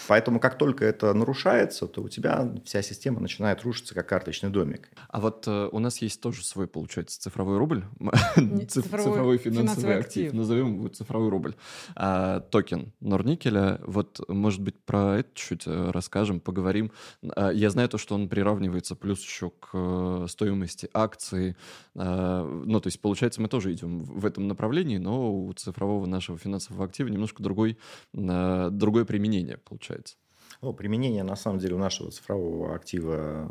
Поэтому 0.07 0.39
как 0.39 0.59
только 0.59 0.85
это 0.85 1.13
нарушается, 1.13 1.89
то 1.89 2.03
у 2.03 2.09
тебя 2.09 2.53
вся 2.65 2.83
система 2.83 3.21
начинает 3.21 3.63
рушиться, 3.63 3.95
как 3.95 4.09
карточный 4.09 4.51
домик. 4.51 4.91
А 5.09 5.21
вот 5.21 5.45
э, 5.49 5.69
у 5.73 5.79
нас 5.81 5.99
есть 6.03 6.21
тоже 6.21 6.45
свой, 6.45 6.69
получается, 6.69 7.21
цифровой 7.21 7.59
рубль, 7.59 7.85
цифровой, 8.37 8.67
цифровой 8.69 9.39
финансовый, 9.39 9.39
финансовый 9.39 9.99
актив. 9.99 10.27
актив, 10.27 10.33
назовем 10.33 10.75
его 10.77 10.89
цифровой 10.89 11.31
рубль. 11.31 11.55
А, 11.97 12.41
токен 12.41 12.93
Норникеля, 13.01 13.81
вот, 13.85 14.21
может 14.29 14.61
быть, 14.61 14.79
про 14.79 15.19
это 15.19 15.31
чуть 15.35 15.67
э, 15.67 15.91
расскажем, 15.91 16.39
поговорим. 16.39 16.93
А, 17.35 17.51
я 17.51 17.71
знаю 17.71 17.89
то, 17.89 17.99
что 17.99 18.15
он 18.15 18.29
приравнивается 18.29 18.95
плюс 18.95 19.21
еще 19.21 19.51
к 19.51 19.71
э, 19.73 20.27
стоимости 20.29 20.89
акции, 20.93 21.57
а, 21.97 22.45
ну, 22.45 22.84
то 22.85 22.89
есть, 22.89 23.01
получается, 23.01 23.41
мы 23.41 23.49
тоже 23.49 23.73
идем 23.73 24.05
в 24.05 24.27
этом 24.27 24.47
направлении, 24.47 24.99
но 24.99 25.35
у 25.35 25.51
цифрового 25.55 26.05
нашего 26.05 26.37
финансового 26.37 26.85
актива 26.85 27.09
немножко 27.09 27.43
другой, 27.43 27.79
а, 28.15 28.69
другое 28.69 29.07
применение 29.07 29.57
получается. 29.57 30.17
Ну, 30.61 30.75
применение, 30.75 31.23
на 31.23 31.35
самом 31.35 31.61
деле, 31.61 31.77
у 31.77 31.79
нашего 31.79 32.11
цифрового 32.11 32.75
актива 32.75 33.51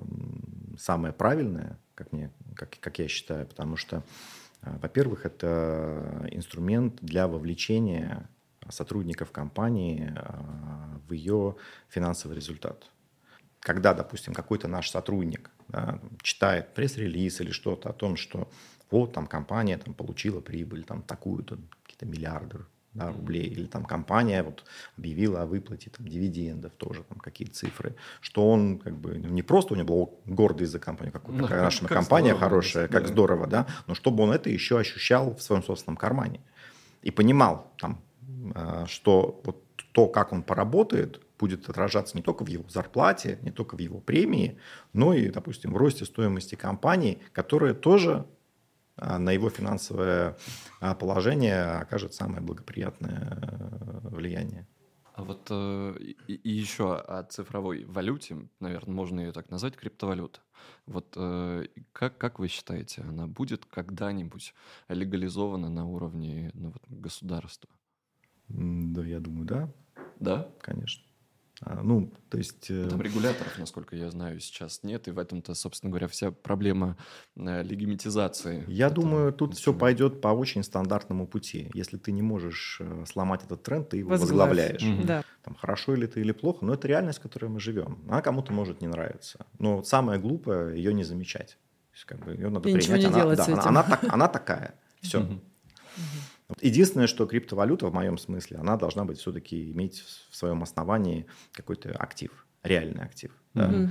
самое 0.78 1.16
правильное, 1.16 1.80
как, 1.96 2.12
мне, 2.12 2.32
как, 2.56 2.78
как 2.80 3.00
я 3.00 3.08
считаю, 3.08 3.48
потому 3.48 3.76
что, 3.76 4.04
а, 4.62 4.78
во-первых, 4.78 5.26
это 5.26 6.28
инструмент 6.30 7.00
для 7.02 7.28
вовлечения 7.28 8.30
сотрудников 8.70 9.32
компании 9.32 10.16
в 11.08 11.12
ее 11.12 11.56
финансовый 11.90 12.36
результат. 12.36 12.86
Когда, 13.62 13.96
допустим, 13.96 14.36
какой-то 14.36 14.68
наш 14.68 14.92
сотрудник 14.92 15.50
да, 15.70 16.00
читает 16.22 16.76
пресс-релиз 16.76 17.42
или 17.42 17.50
что-то 17.50 17.90
о 17.90 17.94
том, 17.94 18.16
что 18.16 18.48
вот 19.00 19.14
там 19.14 19.28
компания 19.28 19.78
там, 19.78 19.94
получила 19.94 20.40
прибыль 20.40 20.84
там 20.84 21.02
такую-то, 21.02 21.58
какие-то 21.84 22.06
миллиарды 22.06 22.60
да, 22.94 23.12
рублей, 23.12 23.46
или 23.46 23.66
там 23.66 23.86
компания 23.86 24.44
вот 24.44 24.64
объявила 24.98 25.42
о 25.42 25.46
выплате 25.46 25.90
там, 25.90 26.08
дивидендов, 26.08 26.74
тоже 26.74 27.04
там 27.04 27.18
какие 27.18 27.48
цифры, 27.48 27.96
что 28.22 28.50
он 28.50 28.78
как 28.78 28.96
бы 28.98 29.18
ну, 29.18 29.30
не 29.30 29.42
просто 29.42 29.74
у 29.74 29.78
него 29.78 29.88
был 29.88 30.20
гордый 30.26 30.68
за 30.68 30.80
компанию, 30.80 31.12
как, 31.12 31.28
ну, 31.28 31.44
какая 31.44 31.64
наша 31.64 31.86
компания 31.88 32.30
здорово, 32.30 32.50
хорошая, 32.50 32.88
да. 32.88 33.00
как 33.00 33.08
здорово, 33.08 33.48
да, 33.48 33.68
но 33.88 33.96
чтобы 33.96 34.24
он 34.24 34.32
это 34.32 34.50
еще 34.50 34.78
ощущал 34.78 35.36
в 35.36 35.42
своем 35.42 35.64
собственном 35.64 35.98
кармане 35.98 36.42
и 37.02 37.12
понимал 37.12 37.72
там, 37.80 38.00
а, 38.54 38.86
что 38.88 39.42
вот 39.44 39.64
то, 39.92 40.08
как 40.08 40.32
он 40.32 40.44
поработает, 40.44 41.22
будет 41.40 41.68
отражаться 41.70 42.16
не 42.16 42.24
только 42.24 42.46
в 42.46 42.48
его 42.48 42.64
зарплате, 42.70 43.38
не 43.42 43.52
только 43.52 43.76
в 43.76 43.80
его 43.80 44.00
премии, 44.00 44.60
но 44.94 45.14
и, 45.14 45.30
допустим, 45.30 45.74
в 45.74 45.78
росте 45.78 46.06
стоимости 46.06 46.56
компании, 46.56 47.20
которая 47.34 47.74
тоже 47.74 48.26
на 48.98 49.32
его 49.32 49.50
финансовое 49.50 50.38
а, 50.80 50.94
положение 50.94 51.64
окажет 51.64 52.14
самое 52.14 52.42
благоприятное 52.42 53.40
э, 53.42 54.10
влияние. 54.10 54.68
А 55.14 55.24
вот 55.24 55.48
э, 55.52 55.96
и, 56.00 56.34
и 56.34 56.50
еще 56.50 56.96
о 56.96 57.24
цифровой 57.24 57.86
валюте, 57.86 58.50
наверное, 58.60 58.96
можно 58.96 59.20
ее 59.20 59.32
так 59.32 59.50
назвать, 59.50 59.76
криптовалюта. 59.76 60.40
Вот 60.88 61.14
э, 61.16 61.68
как, 61.92 62.18
как 62.18 62.40
вы 62.40 62.48
считаете, 62.48 63.02
она 63.02 63.28
будет 63.28 63.66
когда-нибудь 63.66 64.54
легализована 64.90 65.70
на 65.70 65.88
уровне 65.88 66.52
ну, 66.54 66.72
вот, 66.72 66.84
государства? 66.88 67.70
Да, 68.48 69.06
я 69.06 69.20
думаю, 69.20 69.46
да. 69.46 69.74
Да? 70.20 70.50
Конечно. 70.60 71.04
А, 71.66 71.82
ну, 71.82 72.12
то 72.30 72.38
есть... 72.38 72.70
Э, 72.70 72.88
Там 72.90 73.02
регуляторов, 73.02 73.58
насколько 73.58 73.96
я 73.96 74.10
знаю, 74.10 74.40
сейчас 74.40 74.84
нет, 74.84 75.08
и 75.08 75.12
в 75.12 75.20
этом-то, 75.20 75.54
собственно 75.54 75.90
говоря, 75.92 76.08
вся 76.08 76.32
проблема 76.32 76.98
э, 77.36 77.64
легимитизации. 77.64 78.66
Я 78.68 78.90
думаю, 78.90 79.32
тут 79.32 79.56
все 79.56 79.74
пойдет 79.74 80.22
по 80.22 80.30
очень 80.30 80.64
стандартному 80.64 81.28
пути. 81.28 81.70
Если 81.74 81.98
ты 81.98 82.12
не 82.12 82.22
можешь 82.22 82.78
э, 82.80 83.06
сломать 83.08 83.44
этот 83.44 83.64
тренд, 83.64 83.90
ты 83.90 83.98
его 83.98 84.10
Возглавь. 84.12 84.32
возглавляешь. 84.32 84.84
Угу. 84.84 85.04
Да. 85.08 85.24
Там, 85.44 85.56
хорошо 85.56 85.94
или 85.94 86.06
ты 86.06 86.22
или 86.22 86.32
плохо, 86.32 86.66
но 86.66 86.74
это 86.74 86.88
реальность, 86.88 87.20
в 87.20 87.22
которой 87.22 87.48
мы 87.48 87.60
живем. 87.60 88.00
Она 88.08 88.22
кому-то 88.22 88.52
может 88.52 88.82
не 88.82 88.88
нравиться. 88.88 89.46
Но 89.60 89.84
самое 89.84 90.20
глупое 90.20 90.76
ее 90.76 90.94
не 90.94 91.04
замечать. 91.04 91.58
То 91.92 91.96
есть, 91.96 92.06
как 92.06 92.26
бы, 92.26 92.32
ее 92.34 92.50
надо 92.50 92.68
и 92.70 92.74
принять. 92.74 93.00
Не 93.00 93.06
она, 93.06 93.36
да, 93.36 93.46
она, 93.46 93.64
она, 93.64 93.84
так, 93.84 94.04
она 94.14 94.28
такая. 94.28 94.76
Все. 95.02 95.22
Угу. 95.22 95.40
Единственное, 96.62 97.08
что 97.08 97.26
криптовалюта, 97.26 97.88
в 97.88 97.94
моем 97.94 98.18
смысле, 98.18 98.58
она 98.58 98.78
должна 98.78 99.06
быть 99.06 99.20
все-таки 99.20 99.72
иметь 99.72 100.04
в 100.30 100.36
своем 100.36 100.64
основании 100.64 101.26
какой-то 101.52 101.92
актив, 101.92 102.46
реальный 102.64 103.04
актив. 103.04 103.32
Mm-hmm. 103.56 103.90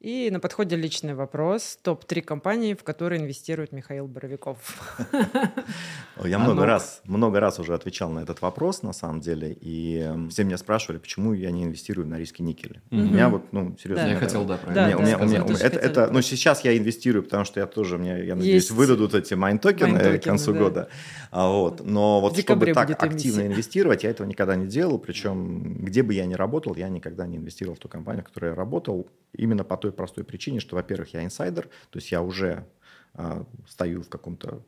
И 0.00 0.30
на 0.30 0.38
подходе 0.38 0.76
личный 0.76 1.14
вопрос. 1.14 1.76
Топ-3 1.82 2.22
компании, 2.22 2.74
в 2.74 2.84
которые 2.84 3.20
инвестирует 3.20 3.72
Михаил 3.72 4.06
Боровиков. 4.06 4.80
Я 6.24 6.38
много 6.38 6.66
раз, 6.66 7.00
много 7.04 7.40
раз 7.40 7.58
уже 7.58 7.74
отвечал 7.74 8.08
на 8.10 8.20
этот 8.20 8.40
вопрос, 8.40 8.82
на 8.82 8.92
самом 8.92 9.20
деле. 9.20 9.56
И 9.60 10.08
все 10.30 10.44
меня 10.44 10.56
спрашивали, 10.56 10.98
почему 10.98 11.32
я 11.32 11.50
не 11.50 11.64
инвестирую 11.64 12.06
Норильский 12.06 12.42
никель. 12.42 12.80
У 12.92 12.96
меня 12.96 13.28
вот, 13.28 13.52
ну, 13.52 13.76
серьезно. 13.76 14.06
Я 14.06 14.16
хотел, 14.16 14.44
да, 14.44 14.56
правильно. 14.56 15.56
Это, 15.58 16.10
ну, 16.12 16.22
сейчас 16.22 16.64
я 16.64 16.78
инвестирую, 16.78 17.24
потому 17.24 17.44
что 17.44 17.58
я 17.58 17.66
тоже, 17.66 17.98
мне, 17.98 18.24
я 18.24 18.36
надеюсь, 18.36 18.70
выдадут 18.70 19.14
эти 19.14 19.34
майн-токены 19.34 20.18
к 20.18 20.22
концу 20.22 20.54
года. 20.54 20.88
А 21.30 21.48
вот. 21.48 21.84
Но 21.84 22.20
вот 22.20 22.38
чтобы 22.38 22.72
так 22.72 22.90
активно 23.02 23.46
инвестировать, 23.46 24.04
я 24.04 24.10
этого 24.10 24.28
никогда 24.28 24.54
не 24.54 24.66
делал. 24.66 24.98
Причем, 24.98 25.84
где 25.84 26.02
бы 26.04 26.14
я 26.14 26.24
ни 26.24 26.34
работал, 26.34 26.76
я 26.76 26.88
никогда 26.88 27.26
не 27.26 27.36
инвестировал 27.36 27.74
в 27.74 27.80
ту 27.80 27.88
компанию, 27.88 28.22
в 28.22 28.28
которой 28.28 28.50
я 28.50 28.54
работал. 28.54 29.08
Именно 29.34 29.64
по 29.64 29.76
той 29.76 29.87
простой 29.92 30.24
причине, 30.24 30.60
что, 30.60 30.76
во-первых, 30.76 31.14
я 31.14 31.24
инсайдер, 31.24 31.68
то 31.90 31.98
есть 31.98 32.10
я 32.12 32.22
уже 32.22 32.66
э, 33.14 33.44
стою 33.66 34.02
в 34.02 34.08
каком-то 34.08 34.62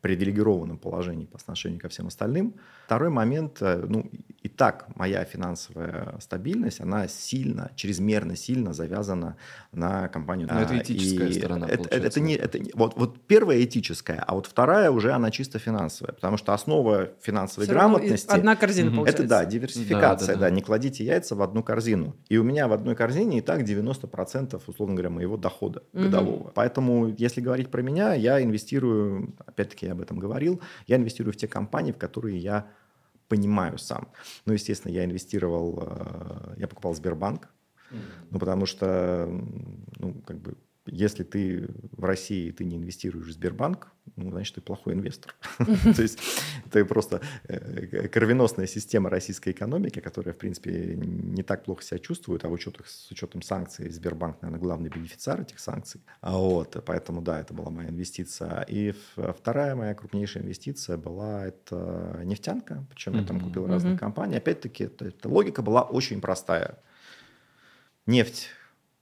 привилегированном 0.00 0.78
положении 0.78 1.26
по 1.26 1.36
отношению 1.36 1.80
ко 1.80 1.88
всем 1.88 2.06
остальным. 2.06 2.54
Второй 2.86 3.10
момент, 3.10 3.58
э, 3.60 3.84
ну, 3.88 4.10
и 4.42 4.48
так 4.48 4.88
моя 4.96 5.24
финансовая 5.24 6.16
стабильность, 6.20 6.80
она 6.80 7.06
сильно, 7.08 7.70
чрезмерно 7.76 8.36
сильно 8.36 8.72
завязана 8.72 9.36
на 9.72 10.08
компанию. 10.08 10.48
Но 10.50 10.60
это 10.60 10.78
этическая 10.78 11.28
и 11.28 11.32
сторона, 11.32 11.66
это, 11.66 11.88
это, 11.88 12.06
это 12.06 12.20
не, 12.20 12.34
это 12.34 12.58
не, 12.58 12.70
вот, 12.74 12.96
вот 12.96 13.20
первая 13.26 13.62
этическая, 13.62 14.24
а 14.26 14.34
вот 14.34 14.46
вторая 14.46 14.90
уже 14.90 15.12
она 15.12 15.30
чисто 15.30 15.58
финансовая, 15.58 16.14
потому 16.14 16.36
что 16.36 16.54
основа 16.54 17.10
финансовой 17.20 17.66
Все 17.66 17.74
грамотности... 17.74 18.30
Одна 18.30 18.56
корзина, 18.56 18.90
получается. 18.90 19.22
Это, 19.22 19.28
да, 19.28 19.44
диверсификация, 19.44 20.26
да, 20.28 20.32
да, 20.34 20.40
да. 20.40 20.48
да, 20.48 20.50
не 20.50 20.62
кладите 20.62 21.04
яйца 21.04 21.34
в 21.34 21.42
одну 21.42 21.62
корзину. 21.62 22.16
И 22.28 22.38
у 22.38 22.42
меня 22.42 22.66
в 22.66 22.72
одной 22.72 22.94
корзине 22.96 23.38
и 23.38 23.40
так 23.42 23.60
90%, 23.62 24.60
условно 24.66 24.94
говоря, 24.94 25.10
моего 25.10 25.36
дохода 25.36 25.82
угу. 25.92 26.04
годового. 26.04 26.52
Поэтому, 26.54 27.08
если 27.08 27.40
говорить 27.40 27.70
про 27.70 27.82
меня, 27.82 28.14
я 28.14 28.42
инвестирую, 28.42 29.34
опять-таки 29.46 29.89
я 29.90 29.94
об 29.94 30.00
этом 30.00 30.18
говорил, 30.18 30.60
я 30.86 30.96
инвестирую 30.96 31.32
в 31.32 31.36
те 31.36 31.48
компании, 31.48 31.92
в 31.92 31.98
которые 31.98 32.38
я 32.38 32.70
понимаю 33.28 33.78
сам. 33.78 34.08
Ну, 34.46 34.52
естественно, 34.52 34.92
я 34.92 35.04
инвестировал, 35.04 35.78
э, 35.82 36.54
я 36.56 36.68
покупал 36.68 36.94
Сбербанк, 36.94 37.48
ну, 38.30 38.38
потому 38.38 38.66
что, 38.66 39.28
ну, 39.98 40.14
как 40.26 40.40
бы 40.40 40.56
если 40.90 41.22
ты 41.22 41.68
в 41.92 42.04
России 42.04 42.50
ты 42.50 42.64
не 42.64 42.76
инвестируешь 42.76 43.28
в 43.28 43.32
Сбербанк, 43.32 43.92
ну, 44.16 44.30
значит, 44.30 44.56
ты 44.56 44.60
плохой 44.60 44.94
инвестор. 44.94 45.34
То 45.58 46.02
есть 46.02 46.18
это 46.66 46.84
просто 46.84 47.20
э, 47.44 48.08
кровеносная 48.08 48.66
система 48.66 49.08
российской 49.08 49.50
экономики, 49.50 50.00
которая, 50.00 50.34
в 50.34 50.38
принципе, 50.38 50.96
не 50.96 51.42
так 51.42 51.64
плохо 51.64 51.82
себя 51.82 51.98
чувствует, 51.98 52.44
а 52.44 52.48
в 52.48 52.52
учетах, 52.52 52.88
с 52.88 53.10
учетом 53.10 53.42
санкций 53.42 53.88
Сбербанк, 53.90 54.42
наверное, 54.42 54.60
главный 54.60 54.90
бенефициар 54.90 55.40
этих 55.40 55.60
санкций. 55.60 56.02
А 56.20 56.36
вот, 56.36 56.82
поэтому, 56.84 57.22
да, 57.22 57.40
это 57.40 57.54
была 57.54 57.70
моя 57.70 57.88
инвестиция. 57.88 58.62
И 58.68 58.92
вторая 59.16 59.74
моя 59.74 59.94
крупнейшая 59.94 60.42
инвестиция 60.42 60.96
была 60.96 61.46
это 61.46 62.20
нефтянка, 62.24 62.84
причем 62.90 63.14
я 63.14 63.24
там 63.24 63.40
купил 63.40 63.66
разные 63.66 63.96
компании. 63.96 64.36
Опять-таки, 64.36 64.90
логика 65.24 65.62
была 65.62 65.82
очень 65.82 66.20
простая. 66.20 66.78
Нефть 68.06 68.48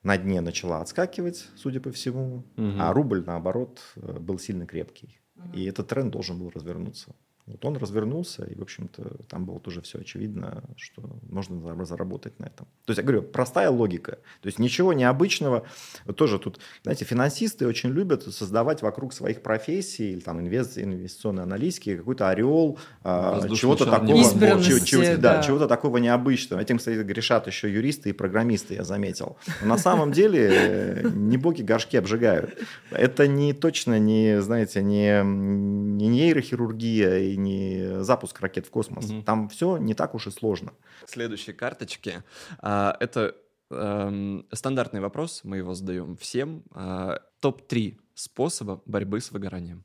на 0.09 0.17
дне 0.17 0.41
начала 0.41 0.81
отскакивать, 0.81 1.49
судя 1.57 1.81
по 1.81 1.91
всему, 1.91 2.45
угу. 2.57 2.73
а 2.79 2.93
рубль, 2.95 3.23
наоборот, 3.27 3.81
э, 3.97 4.19
был 4.19 4.39
сильно 4.39 4.67
крепкий. 4.67 5.21
Угу. 5.37 5.53
И 5.53 5.65
этот 5.67 5.89
тренд 5.89 6.11
должен 6.11 6.39
был 6.39 6.51
развернуться. 6.51 7.15
Вот 7.51 7.65
он 7.65 7.77
развернулся, 7.77 8.45
и, 8.45 8.55
в 8.55 8.63
общем-то, 8.63 9.03
там 9.29 9.45
было 9.45 9.59
тоже 9.61 9.81
все 9.81 9.99
очевидно, 9.99 10.63
что 10.77 11.03
можно 11.31 11.85
заработать 11.85 12.39
на 12.39 12.47
этом. 12.47 12.67
То 12.85 12.91
есть, 12.91 12.99
я 12.99 13.03
говорю, 13.03 13.23
простая 13.23 13.71
логика. 13.71 14.19
То 14.41 14.47
есть, 14.47 14.59
ничего 14.59 14.93
необычного. 14.93 15.65
Вот 16.05 16.17
тоже 16.17 16.39
тут, 16.39 16.61
знаете, 16.83 17.05
финансисты 17.05 17.67
очень 17.67 17.91
любят 17.91 18.23
создавать 18.23 18.83
вокруг 18.83 19.13
своих 19.13 19.43
профессий, 19.43 20.13
или 20.13 20.21
там 20.21 20.41
инвест, 20.41 20.79
инвестиционные 20.79 21.45
аналитики, 21.45 21.97
какой-то 21.97 22.29
ореол 22.29 22.79
а, 23.03 23.41
чего-то 23.55 23.87
такого, 23.87 24.23
чего, 24.63 24.79
чего, 24.81 25.03
да. 25.17 25.37
Да, 25.37 25.43
чего-то 25.43 25.67
такого 25.67 25.99
необычного. 25.99 26.61
Этим, 26.61 26.79
кстати, 26.79 26.99
грешат 26.99 27.47
еще 27.47 27.73
юристы 27.73 28.11
и 28.11 28.13
программисты, 28.13 28.75
я 28.75 28.85
заметил. 28.85 29.39
Но 29.63 29.69
на 29.69 29.79
самом 29.79 30.13
деле 30.13 31.03
не 31.15 31.37
боги 31.37 31.63
горшки 31.63 31.97
обжигают. 31.97 32.59
Это 32.91 33.27
не 33.27 33.53
точно 33.53 33.99
не, 33.99 34.43
знаете, 34.43 34.83
не, 34.83 35.23
не 35.25 36.09
нейрохирургия 36.09 37.19
и 37.19 37.37
не 37.39 38.03
запуск 38.03 38.41
ракет 38.41 38.67
в 38.67 38.71
космос. 38.71 39.11
Угу. 39.11 39.23
Там 39.23 39.49
все 39.49 39.77
не 39.79 39.95
так 39.95 40.15
уж 40.15 40.27
и 40.27 40.31
сложно. 40.31 40.73
Следующие 41.07 41.55
карточки. 41.55 42.23
А, 42.59 42.97
это 43.01 43.35
эм, 43.71 44.47
стандартный 44.53 45.01
вопрос, 45.01 45.43
мы 45.45 45.59
его 45.59 45.75
задаем 45.75 46.17
всем. 46.17 46.65
А, 46.73 47.21
Топ-3 47.41 47.99
способа 48.15 48.83
борьбы 48.85 49.21
с 49.21 49.31
выгоранием. 49.31 49.85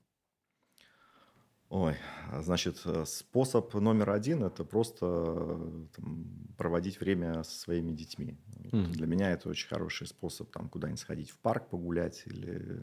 Ой, 1.69 1.95
значит, 2.41 2.85
способ 3.05 3.73
номер 3.73 4.11
один– 4.11 4.43
это 4.45 4.63
просто 4.63 5.57
там, 5.95 6.27
проводить 6.55 6.99
время 6.99 7.43
со 7.43 7.59
своими 7.59 7.91
детьми. 7.91 8.37
Mm-hmm. 8.71 8.91
Для 8.91 9.07
меня 9.07 9.31
это 9.31 9.49
очень 9.49 9.67
хороший 9.67 10.05
способ 10.05 10.51
там 10.51 10.69
куда-нибудь 10.69 10.99
сходить 10.99 11.31
в 11.31 11.39
парк 11.39 11.69
погулять 11.69 12.21
или, 12.27 12.79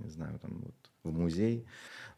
не 0.00 0.10
знаю, 0.10 0.38
там 0.38 0.60
вот 0.64 0.74
в 1.06 1.18
музей. 1.18 1.66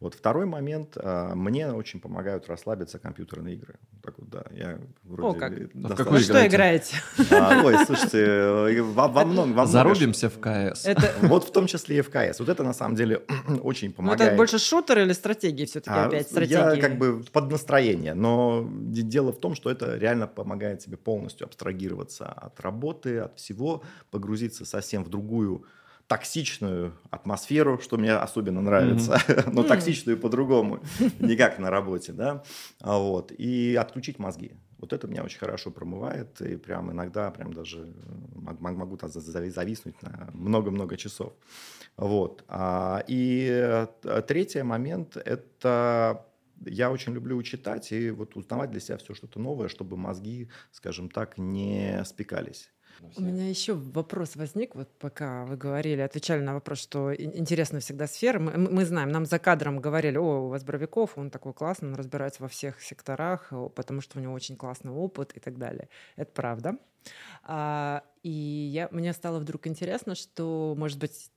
Вот 0.00 0.14
второй 0.14 0.47
момент. 0.47 0.97
А, 0.97 1.35
мне 1.35 1.73
очень 1.73 2.00
помогают 2.00 2.47
расслабиться 2.49 3.00
компьютерные 3.00 3.57
игры. 3.57 3.75
Так 4.00 4.16
вот, 4.18 4.30
да, 4.30 4.45
я 4.52 4.78
вроде... 5.02 5.37
О, 5.37 5.40
как? 5.40 5.52
А 5.52 5.88
в 5.88 5.97
какой 5.97 6.21
что 6.21 6.47
играете? 6.47 6.97
А, 7.33 7.62
ой, 7.64 7.85
слушайте, 7.85 8.25
э, 8.25 8.83
во, 8.83 9.09
во 9.09 9.25
многом... 9.25 9.54
Во 9.54 9.66
Зарубимся 9.66 10.30
в 10.30 10.38
КС. 10.38 10.87
Это... 10.87 11.12
Вот 11.23 11.45
в 11.45 11.52
том 11.52 11.66
числе 11.66 11.99
и 11.99 12.00
в 12.02 12.11
КС. 12.11 12.38
Вот 12.38 12.49
это 12.49 12.62
на 12.62 12.75
самом 12.75 12.95
деле 12.95 13.23
очень 13.62 13.92
помогает. 13.92 14.21
Ну, 14.21 14.26
это 14.26 14.37
больше 14.37 14.59
шутер 14.61 15.00
или 15.00 15.12
стратегии 15.12 15.64
все-таки 15.64 15.90
а, 15.90 16.07
опять? 16.07 16.28
Стратегии. 16.28 16.76
Я 16.76 16.80
как 16.80 16.97
бы 16.97 17.25
под 17.33 17.50
настроение, 17.50 18.14
но 18.14 18.68
дело 18.71 19.33
в 19.33 19.40
том, 19.40 19.57
что 19.57 19.68
это 19.68 19.97
реально 19.97 20.28
помогает 20.28 20.78
тебе 20.78 20.97
полностью 20.97 21.47
абстрагироваться 21.47 22.26
от 22.26 22.61
работы, 22.61 23.18
от 23.18 23.37
всего, 23.37 23.83
погрузиться 24.12 24.64
совсем 24.64 25.02
в 25.02 25.09
другую 25.09 25.64
токсичную 26.09 26.95
атмосферу, 27.11 27.79
что 27.79 27.99
мне 27.99 28.15
особенно 28.15 28.62
нравится, 28.62 29.12
mm-hmm. 29.12 29.50
но 29.53 29.62
токсичную 29.62 30.19
по-другому, 30.19 30.81
не 31.21 31.37
как 31.37 31.59
на 31.59 31.71
работе, 31.71 32.12
да, 32.12 32.43
а 32.81 32.99
вот, 32.99 33.31
и 33.31 33.77
отключить 33.77 34.19
мозги. 34.19 34.53
Вот 34.79 34.93
это 34.93 35.07
меня 35.07 35.23
очень 35.23 35.38
хорошо 35.38 35.71
промывает, 35.71 36.41
и 36.41 36.57
прям 36.57 36.91
иногда 36.91 37.31
прям 37.31 37.53
даже 37.53 37.93
могу 38.35 38.97
там 38.97 39.11
зависнуть 39.11 40.00
на 40.03 40.31
много-много 40.33 40.97
часов. 40.97 41.35
Вот. 41.97 42.45
А, 42.49 43.03
и 43.09 43.49
э, 43.50 44.23
третий 44.27 44.62
момент– 44.62 45.17
это 45.25 46.25
я 46.65 46.91
очень 46.91 47.12
люблю 47.12 47.43
читать 47.43 47.93
и 47.93 48.11
вот 48.11 48.37
узнавать 48.37 48.71
для 48.71 48.81
себя 48.81 48.99
все 48.99 49.15
что-то 49.15 49.41
новое, 49.41 49.69
чтобы 49.69 49.97
мозги, 49.97 50.49
скажем 50.71 51.11
так, 51.11 51.38
не 51.38 52.03
спекались. 52.05 52.71
У 53.17 53.21
меня 53.21 53.49
еще 53.49 53.75
вопрос 53.75 54.37
возник, 54.37 54.75
вот 54.75 54.88
пока 54.99 55.45
вы 55.45 55.57
говорили, 55.57 56.00
отвечали 56.00 56.40
на 56.40 56.55
вопрос, 56.55 56.78
что 56.78 57.14
интересна 57.14 57.80
всегда 57.80 58.06
сфера. 58.06 58.39
Мы, 58.39 58.56
мы 58.56 58.84
знаем, 58.84 59.11
нам 59.11 59.26
за 59.26 59.39
кадром 59.39 59.80
говорили, 59.80 60.17
о, 60.17 60.47
у 60.47 60.49
вас 60.49 60.65
Боровиков, 60.65 61.17
он 61.17 61.30
такой 61.30 61.52
классный, 61.52 61.89
он 61.89 61.95
разбирается 61.95 62.43
во 62.43 62.49
всех 62.49 62.80
секторах, 62.82 63.52
потому 63.75 64.00
что 64.00 64.19
у 64.19 64.23
него 64.23 64.34
очень 64.34 64.56
классный 64.56 64.93
опыт 64.93 65.32
и 65.34 65.41
так 65.41 65.58
далее. 65.58 65.89
Это 66.17 66.32
правда. 66.32 66.76
А, 67.45 68.02
и 68.23 68.30
я, 68.30 68.89
мне 68.91 69.13
стало 69.13 69.39
вдруг 69.39 69.67
интересно, 69.67 70.15
что, 70.15 70.75
может 70.76 70.99
быть, 70.99 71.30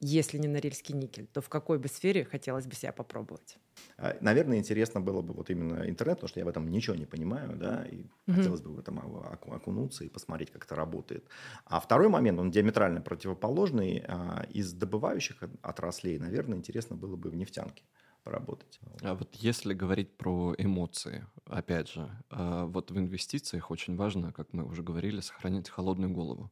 если 0.00 0.38
не 0.38 0.48
Норильский 0.48 0.94
никель, 0.94 1.26
то 1.26 1.40
в 1.40 1.48
какой 1.48 1.78
бы 1.78 1.88
сфере 1.88 2.24
хотелось 2.24 2.66
бы 2.66 2.74
себя 2.74 2.92
попробовать? 2.92 3.58
А, 3.96 4.16
наверное, 4.20 4.58
интересно 4.58 5.00
было 5.00 5.22
бы 5.22 5.34
вот 5.34 5.50
именно 5.50 5.88
интернет, 5.88 6.16
потому 6.16 6.28
что 6.28 6.40
я 6.40 6.46
в 6.46 6.48
этом 6.48 6.68
ничего 6.70 6.96
не 6.96 7.06
понимаю, 7.06 7.56
да, 7.56 7.84
и 7.84 7.96
mm-hmm. 7.96 8.34
хотелось 8.34 8.60
бы 8.60 8.70
в 8.70 8.78
этом 8.78 8.98
окунуться 8.98 10.04
и 10.04 10.08
посмотреть, 10.08 10.50
как 10.50 10.64
это 10.64 10.74
работает. 10.76 11.26
А 11.64 11.80
второй 11.80 12.08
момент, 12.08 12.38
он 12.38 12.50
диаметрально 12.50 13.00
противоположный. 13.00 14.04
А, 14.06 14.46
из 14.50 14.72
добывающих 14.72 15.42
отраслей, 15.62 16.18
наверное, 16.18 16.58
интересно 16.58 16.96
было 16.96 17.16
бы 17.16 17.30
в 17.30 17.36
нефтянке 17.36 17.82
поработать. 18.28 18.78
А 19.00 19.14
вот 19.14 19.34
если 19.36 19.72
говорить 19.72 20.10
про 20.16 20.54
эмоции, 20.58 21.26
опять 21.46 21.88
же, 21.88 22.10
а, 22.30 22.66
вот 22.66 22.90
в 22.90 22.98
инвестициях 22.98 23.70
очень 23.70 23.96
важно, 23.96 24.32
как 24.32 24.52
мы 24.52 24.64
уже 24.64 24.82
говорили, 24.82 25.20
сохранять 25.20 25.70
холодную 25.70 26.12
голову. 26.12 26.50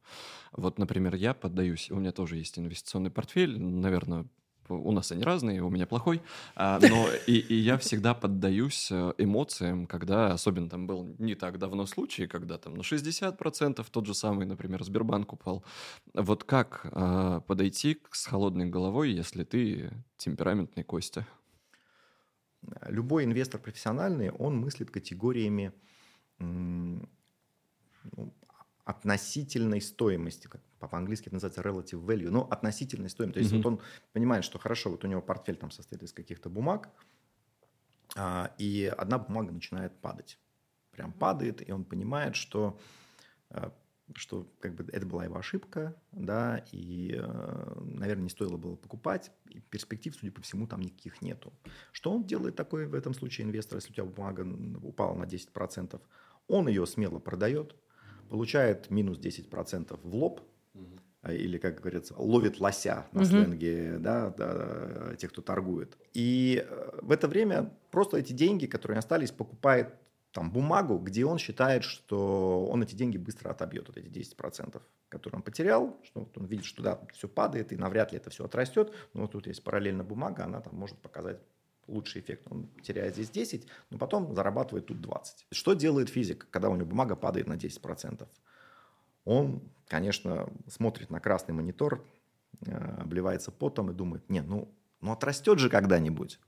Вот, 0.53 0.79
например, 0.79 1.13
я 1.15 1.35
поддаюсь, 1.35 1.91
у 1.91 1.95
меня 1.95 2.11
тоже 2.11 2.37
есть 2.37 2.57
инвестиционный 2.57 3.11
портфель, 3.11 3.59
наверное, 3.59 4.25
у 4.69 4.91
нас 4.91 5.11
они 5.11 5.23
разные, 5.23 5.61
у 5.61 5.69
меня 5.69 5.85
плохой, 5.85 6.21
а, 6.55 6.79
но 6.81 7.07
и, 7.27 7.37
и 7.37 7.53
я 7.53 7.77
всегда 7.77 8.13
поддаюсь 8.13 8.89
э, 8.91 9.13
эмоциям, 9.17 9.85
когда, 9.87 10.33
особенно 10.33 10.69
там 10.69 10.87
был 10.87 11.07
не 11.19 11.35
так 11.35 11.57
давно 11.57 11.85
случай, 11.85 12.27
когда 12.27 12.57
там 12.57 12.73
на 12.73 12.81
60% 12.81 13.85
тот 13.89 14.05
же 14.05 14.13
самый, 14.13 14.45
например, 14.45 14.83
Сбербанк 14.83 15.31
упал. 15.31 15.63
Вот 16.13 16.43
как 16.43 16.81
э, 16.91 17.41
подойти 17.47 17.99
с 18.11 18.25
холодной 18.25 18.65
головой, 18.65 19.11
если 19.11 19.43
ты 19.43 19.91
темпераментный 20.17 20.83
Костя? 20.83 21.25
Любой 22.87 23.23
инвестор 23.23 23.61
профессиональный, 23.61 24.31
он 24.31 24.57
мыслит 24.57 24.91
категориями 24.91 25.73
ну, 26.39 27.07
относительной 28.83 29.81
стоимости, 29.81 30.47
как 30.47 30.61
по-английски 30.79 31.27
это 31.27 31.35
называется 31.35 31.61
relative 31.61 32.05
value, 32.05 32.29
но 32.29 32.47
относительной 32.49 33.09
стоимости. 33.09 33.33
То 33.33 33.39
есть 33.39 33.53
mm-hmm. 33.53 33.57
вот 33.57 33.65
он 33.65 33.81
понимает, 34.13 34.45
что 34.45 34.59
хорошо, 34.59 34.91
вот 34.91 35.03
у 35.03 35.07
него 35.07 35.21
портфель 35.21 35.57
там 35.57 35.71
состоит 35.71 36.03
из 36.03 36.13
каких-то 36.13 36.49
бумаг, 36.49 36.89
а, 38.15 38.53
и 38.57 38.91
одна 38.97 39.17
бумага 39.17 39.51
начинает 39.51 39.99
падать. 39.99 40.39
Прям 40.91 41.11
падает, 41.11 41.67
и 41.67 41.71
он 41.71 41.83
понимает, 41.83 42.35
что, 42.35 42.79
а, 43.49 43.73
что 44.15 44.47
как 44.59 44.75
бы 44.75 44.85
это 44.91 45.05
была 45.05 45.25
его 45.25 45.37
ошибка, 45.37 45.95
да, 46.11 46.63
и, 46.71 47.15
а, 47.17 47.77
наверное, 47.83 48.23
не 48.23 48.29
стоило 48.29 48.57
было 48.57 48.75
покупать, 48.75 49.31
и 49.49 49.59
перспектив, 49.59 50.15
судя 50.15 50.31
по 50.31 50.41
всему, 50.41 50.67
там 50.67 50.81
никаких 50.81 51.21
нету. 51.21 51.53
Что 51.91 52.11
он 52.13 52.23
делает 52.25 52.55
такой 52.55 52.87
в 52.87 52.93
этом 52.93 53.13
случае 53.13 53.47
инвестор, 53.47 53.77
если 53.77 53.91
у 53.91 53.93
тебя 53.93 54.05
бумага 54.05 54.47
упала 54.81 55.15
на 55.15 55.25
10%? 55.25 56.01
Он 56.47 56.67
ее 56.67 56.85
смело 56.85 57.19
продает, 57.19 57.75
получает 58.29 58.89
минус 58.89 59.19
10% 59.19 59.99
в 60.01 60.15
лоб, 60.15 60.41
угу. 60.73 60.99
или, 61.29 61.57
как 61.57 61.79
говорится, 61.81 62.15
ловит 62.17 62.59
лося 62.59 63.07
на 63.11 63.21
угу. 63.21 63.29
сленге 63.29 63.97
да, 63.99 64.29
да, 64.29 65.15
тех, 65.17 65.31
кто 65.31 65.41
торгует. 65.41 65.97
И 66.13 66.65
э, 66.65 66.99
в 67.01 67.11
это 67.11 67.27
время 67.27 67.73
просто 67.91 68.17
эти 68.17 68.31
деньги, 68.33 68.65
которые 68.65 68.99
остались, 68.99 69.31
покупает 69.31 69.93
там 70.37 70.51
бумагу, 70.51 70.99
где 70.99 71.25
он 71.25 71.39
считает, 71.39 71.83
что 71.83 72.67
он 72.67 72.83
эти 72.83 72.93
деньги 72.93 73.17
быстро 73.17 73.49
отобьет, 73.49 73.87
вот 73.87 73.97
эти 73.97 74.05
10%, 74.05 74.79
которые 75.09 75.37
он 75.39 75.41
потерял, 75.41 75.97
что 76.03 76.19
вот 76.19 76.37
он 76.37 76.45
видит, 76.45 76.65
что 76.65 76.83
да, 76.83 77.01
все 77.11 77.27
падает, 77.27 77.73
и 77.73 77.75
навряд 77.75 78.11
ли 78.11 78.19
это 78.19 78.29
все 78.29 78.45
отрастет, 78.45 78.93
но 79.15 79.21
вот 79.21 79.31
тут 79.31 79.47
есть 79.47 79.63
параллельно 79.63 80.03
бумага, 80.03 80.43
она 80.43 80.61
там 80.61 80.75
может 80.75 80.95
показать 80.99 81.39
лучший 81.87 82.21
эффект. 82.21 82.43
Он 82.51 82.69
теряет 82.83 83.15
здесь 83.15 83.31
10, 83.31 83.67
но 83.89 83.97
потом 83.97 84.35
зарабатывает 84.35 84.85
тут 84.85 85.01
20. 85.01 85.47
Что 85.49 85.73
делает 85.73 86.09
физик, 86.09 86.45
когда 86.51 86.69
у 86.69 86.75
него 86.75 86.85
бумага 86.85 87.15
падает 87.15 87.47
на 87.47 87.53
10%? 87.53 88.27
Он, 89.25 89.63
конечно, 89.87 90.53
смотрит 90.67 91.09
на 91.09 91.19
красный 91.19 91.55
монитор, 91.55 92.05
э, 92.63 92.75
обливается 93.01 93.49
потом 93.49 93.89
и 93.89 93.95
думает, 93.95 94.29
не, 94.29 94.41
ну, 94.41 94.71
ну 95.01 95.13
отрастет 95.13 95.57
же 95.57 95.71
когда-нибудь. 95.71 96.39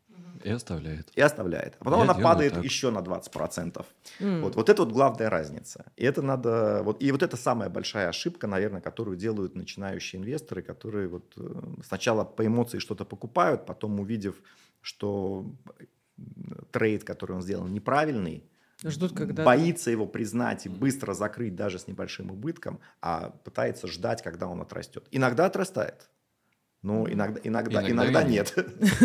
И 0.43 0.49
оставляет. 0.49 1.11
И 1.15 1.21
оставляет. 1.21 1.75
А 1.79 1.85
потом 1.85 1.99
Я 1.99 2.11
она 2.11 2.13
падает 2.13 2.53
так. 2.53 2.63
еще 2.63 2.91
на 2.91 2.99
20%. 2.99 3.85
Mm. 4.19 4.41
Вот, 4.41 4.55
вот 4.55 4.69
это 4.69 4.83
вот 4.83 4.93
главная 4.93 5.29
разница. 5.29 5.91
И 5.97 6.05
это 6.05 6.21
надо... 6.21 6.81
Вот, 6.83 7.01
и 7.03 7.11
вот 7.11 7.23
это 7.23 7.35
самая 7.37 7.69
большая 7.69 8.09
ошибка, 8.09 8.47
наверное, 8.47 8.81
которую 8.81 9.17
делают 9.17 9.55
начинающие 9.55 10.21
инвесторы, 10.21 10.61
которые 10.61 11.07
вот 11.09 11.33
э, 11.37 11.61
сначала 11.85 12.23
по 12.23 12.45
эмоции 12.45 12.79
что-то 12.79 13.05
покупают, 13.05 13.65
потом 13.65 13.99
увидев 13.99 14.35
что 14.81 15.45
трейд, 16.71 17.03
который 17.03 17.33
он 17.35 17.41
сделал, 17.41 17.67
неправильный, 17.67 18.43
Ждут, 18.81 19.13
когда 19.13 19.43
боится 19.43 19.91
его 19.91 20.05
признать 20.05 20.65
и 20.65 20.69
быстро 20.69 21.13
закрыть 21.13 21.53
даже 21.53 21.79
с 21.79 21.87
небольшим 21.87 22.31
убытком, 22.31 22.79
а 23.01 23.31
пытается 23.43 23.87
ждать, 23.87 24.21
когда 24.21 24.47
он 24.47 24.61
отрастет. 24.61 25.05
Иногда 25.11 25.47
отрастает, 25.47 26.09
но 26.81 27.11
иногда, 27.11 27.39
иногда, 27.43 27.81
иногда, 27.81 27.91
иногда 27.91 28.23
нет. 28.23 28.55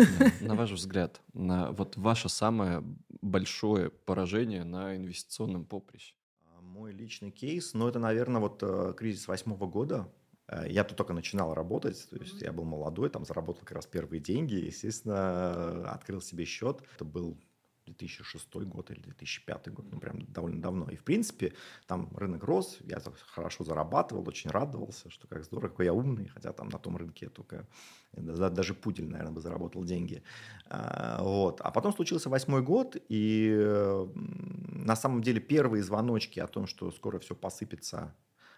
На 0.41 0.55
ваш 0.55 0.71
взгляд, 0.71 1.21
на 1.33 1.71
вот 1.71 1.97
ваше 1.97 2.29
самое 2.29 2.83
большое 3.21 3.89
поражение 3.89 4.63
на 4.63 4.95
инвестиционном 4.95 5.65
поприще? 5.65 6.15
Мой 6.61 6.91
личный 6.91 7.31
кейс, 7.31 7.73
ну 7.73 7.87
это, 7.87 7.99
наверное, 7.99 8.41
вот 8.41 8.61
э, 8.61 8.93
кризис 8.97 9.27
восьмого 9.27 9.65
года, 9.65 10.09
Э, 10.47 10.65
я 10.69 10.83
тут 10.83 10.97
только 10.97 11.13
начинал 11.13 11.53
работать, 11.53 12.07
то 12.09 12.17
есть 12.17 12.41
я 12.41 12.51
был 12.51 12.65
молодой, 12.65 13.09
там 13.09 13.25
заработал 13.25 13.61
как 13.61 13.71
раз 13.71 13.85
первые 13.85 14.19
деньги, 14.19 14.55
естественно, 14.55 15.91
открыл 15.91 16.21
себе 16.21 16.45
счет. 16.45 16.81
Это 16.95 17.05
был 17.05 17.37
2006 17.97 18.55
год 18.55 18.91
или 18.91 18.99
2005 18.99 19.73
год, 19.73 19.85
ну 19.91 19.99
прям 19.99 20.25
довольно 20.27 20.61
давно. 20.61 20.89
И 20.89 20.95
в 20.95 21.03
принципе 21.03 21.53
там 21.87 22.15
рынок 22.15 22.43
рос, 22.43 22.77
я 22.81 23.01
хорошо 23.27 23.63
зарабатывал, 23.63 24.27
очень 24.27 24.49
радовался, 24.49 25.09
что 25.09 25.27
как 25.27 25.43
здорово, 25.43 25.69
какой 25.69 25.85
я 25.85 25.93
умный, 25.93 26.27
хотя 26.27 26.53
там 26.53 26.69
на 26.69 26.79
том 26.79 26.97
рынке 26.97 27.29
только 27.29 27.67
даже 28.13 28.73
пудель, 28.73 29.09
наверное, 29.09 29.33
бы 29.33 29.41
заработал 29.41 29.83
деньги. 29.83 30.23
А, 30.67 31.21
вот. 31.21 31.61
А 31.61 31.71
потом 31.71 31.93
случился 31.93 32.29
восьмой 32.29 32.61
год, 32.61 32.95
и 33.09 34.05
на 34.15 34.95
самом 34.95 35.21
деле 35.21 35.39
первые 35.39 35.83
звоночки 35.83 36.39
о 36.39 36.47
том, 36.47 36.67
что 36.67 36.91
скоро 36.91 37.19
все 37.19 37.35
посыпется 37.35 38.15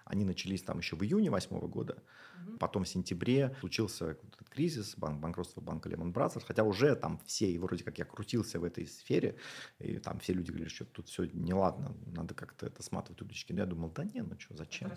они 0.10 0.26
начались 0.26 0.62
там 0.64 0.80
еще 0.80 0.96
в 0.96 1.04
июне 1.04 1.30
восьмого 1.30 1.68
года. 1.68 2.04
Угу. 2.48 2.58
Потом 2.58 2.84
в 2.84 2.88
сентябре 2.88 3.56
случился 3.60 4.12
этот 4.12 4.50
кризис, 4.50 4.96
банк, 4.98 5.20
банкротство 5.20 5.62
банка 5.62 5.90
Lehman 5.90 6.14
Brothers. 6.14 6.44
Хотя 6.46 6.64
уже 6.64 6.96
там 6.96 7.20
все, 7.26 7.50
и 7.50 7.58
вроде 7.58 7.84
как 7.84 7.98
я 7.98 8.06
крутился 8.06 8.60
в 8.60 8.64
этой 8.64 8.88
сфере, 8.88 9.38
и 9.80 9.98
там 9.98 10.20
все 10.20 10.34
люди 10.34 10.50
говорили, 10.50 10.70
что 10.70 10.86
тут 10.86 11.08
все 11.08 11.26
неладно, 11.26 11.96
надо 12.06 12.34
как-то 12.34 12.66
это 12.66 12.82
сматывать 12.84 13.22
удочки. 13.22 13.54
Но 13.54 13.60
я 13.60 13.66
думал, 13.66 13.90
да 13.90 14.04
не, 14.04 14.22
ну 14.22 14.40
что, 14.40 14.56
зачем? 14.56 14.92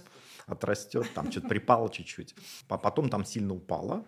Отрастет, 0.47 1.03
Отрастет 1.03 1.15
там 1.15 1.31
что-то 1.31 1.49
припало 1.49 1.91
чуть-чуть. 1.91 2.35
А 2.69 2.79
потом 2.79 3.09
там 3.09 3.25
сильно 3.25 3.55
упало. 3.55 4.05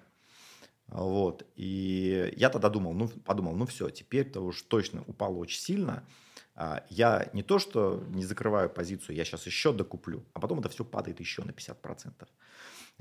Вот. 0.88 1.46
И 1.56 2.32
я 2.36 2.50
тогда 2.50 2.68
думал, 2.68 2.92
ну, 2.92 3.08
подумал, 3.08 3.56
ну 3.56 3.66
все, 3.66 3.88
теперь-то 3.90 4.40
уж 4.40 4.62
точно 4.62 5.02
упало 5.06 5.36
очень 5.36 5.60
сильно. 5.60 6.04
А, 6.54 6.84
я 6.90 7.28
не 7.32 7.42
то, 7.42 7.58
что 7.58 8.02
не 8.08 8.24
закрываю 8.24 8.68
позицию, 8.68 9.16
я 9.16 9.24
сейчас 9.24 9.46
еще 9.46 9.72
докуплю, 9.72 10.24
а 10.34 10.40
потом 10.40 10.60
это 10.60 10.68
все 10.68 10.84
падает 10.84 11.20
еще 11.20 11.42
на 11.42 11.50
50%. 11.50 12.12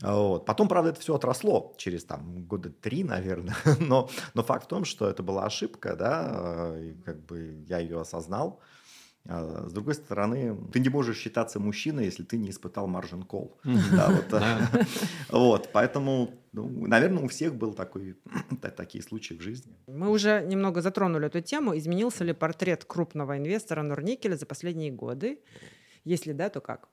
Вот. 0.01 0.45
Потом, 0.45 0.67
правда, 0.67 0.91
это 0.91 0.99
все 0.99 1.13
отросло 1.15 1.73
через 1.77 2.05
там, 2.05 2.45
года 2.45 2.69
три, 2.69 3.03
наверное. 3.03 3.55
Но, 3.79 4.09
но 4.33 4.43
факт 4.43 4.65
в 4.65 4.67
том, 4.67 4.85
что 4.85 5.07
это 5.07 5.21
была 5.21 5.45
ошибка, 5.45 5.95
да, 5.95 6.73
и 6.79 6.93
как 7.03 7.25
бы 7.25 7.63
я 7.67 7.79
ее 7.79 7.99
осознал. 7.99 8.61
А 9.27 9.67
с 9.67 9.73
другой 9.73 9.93
стороны, 9.93 10.57
ты 10.73 10.79
не 10.79 10.89
можешь 10.89 11.17
считаться 11.17 11.60
мужчиной, 11.60 12.05
если 12.05 12.23
ты 12.23 12.38
не 12.38 12.49
испытал 12.49 12.88
маржин 12.88 13.23
кол. 13.23 13.57
Вот, 15.29 15.69
поэтому, 15.71 16.31
ну, 16.53 16.88
наверное, 16.88 17.23
у 17.23 17.27
всех 17.27 17.55
был 17.55 17.73
такой, 17.73 18.15
такие 18.77 19.03
случаи 19.03 19.36
в 19.36 19.41
жизни. 19.41 19.75
Мы 19.88 20.10
уже 20.10 20.43
немного 20.45 20.81
затронули 20.81 21.27
эту 21.27 21.41
тему. 21.41 21.77
Изменился 21.77 22.23
ли 22.23 22.34
портрет 22.34 22.86
крупного 22.86 23.38
инвестора 23.38 23.84
Норникеля 23.84 24.36
за 24.36 24.45
последние 24.45 24.91
годы? 24.91 25.39
Если 26.03 26.34
да, 26.34 26.49
то 26.49 26.62
как? 26.62 26.89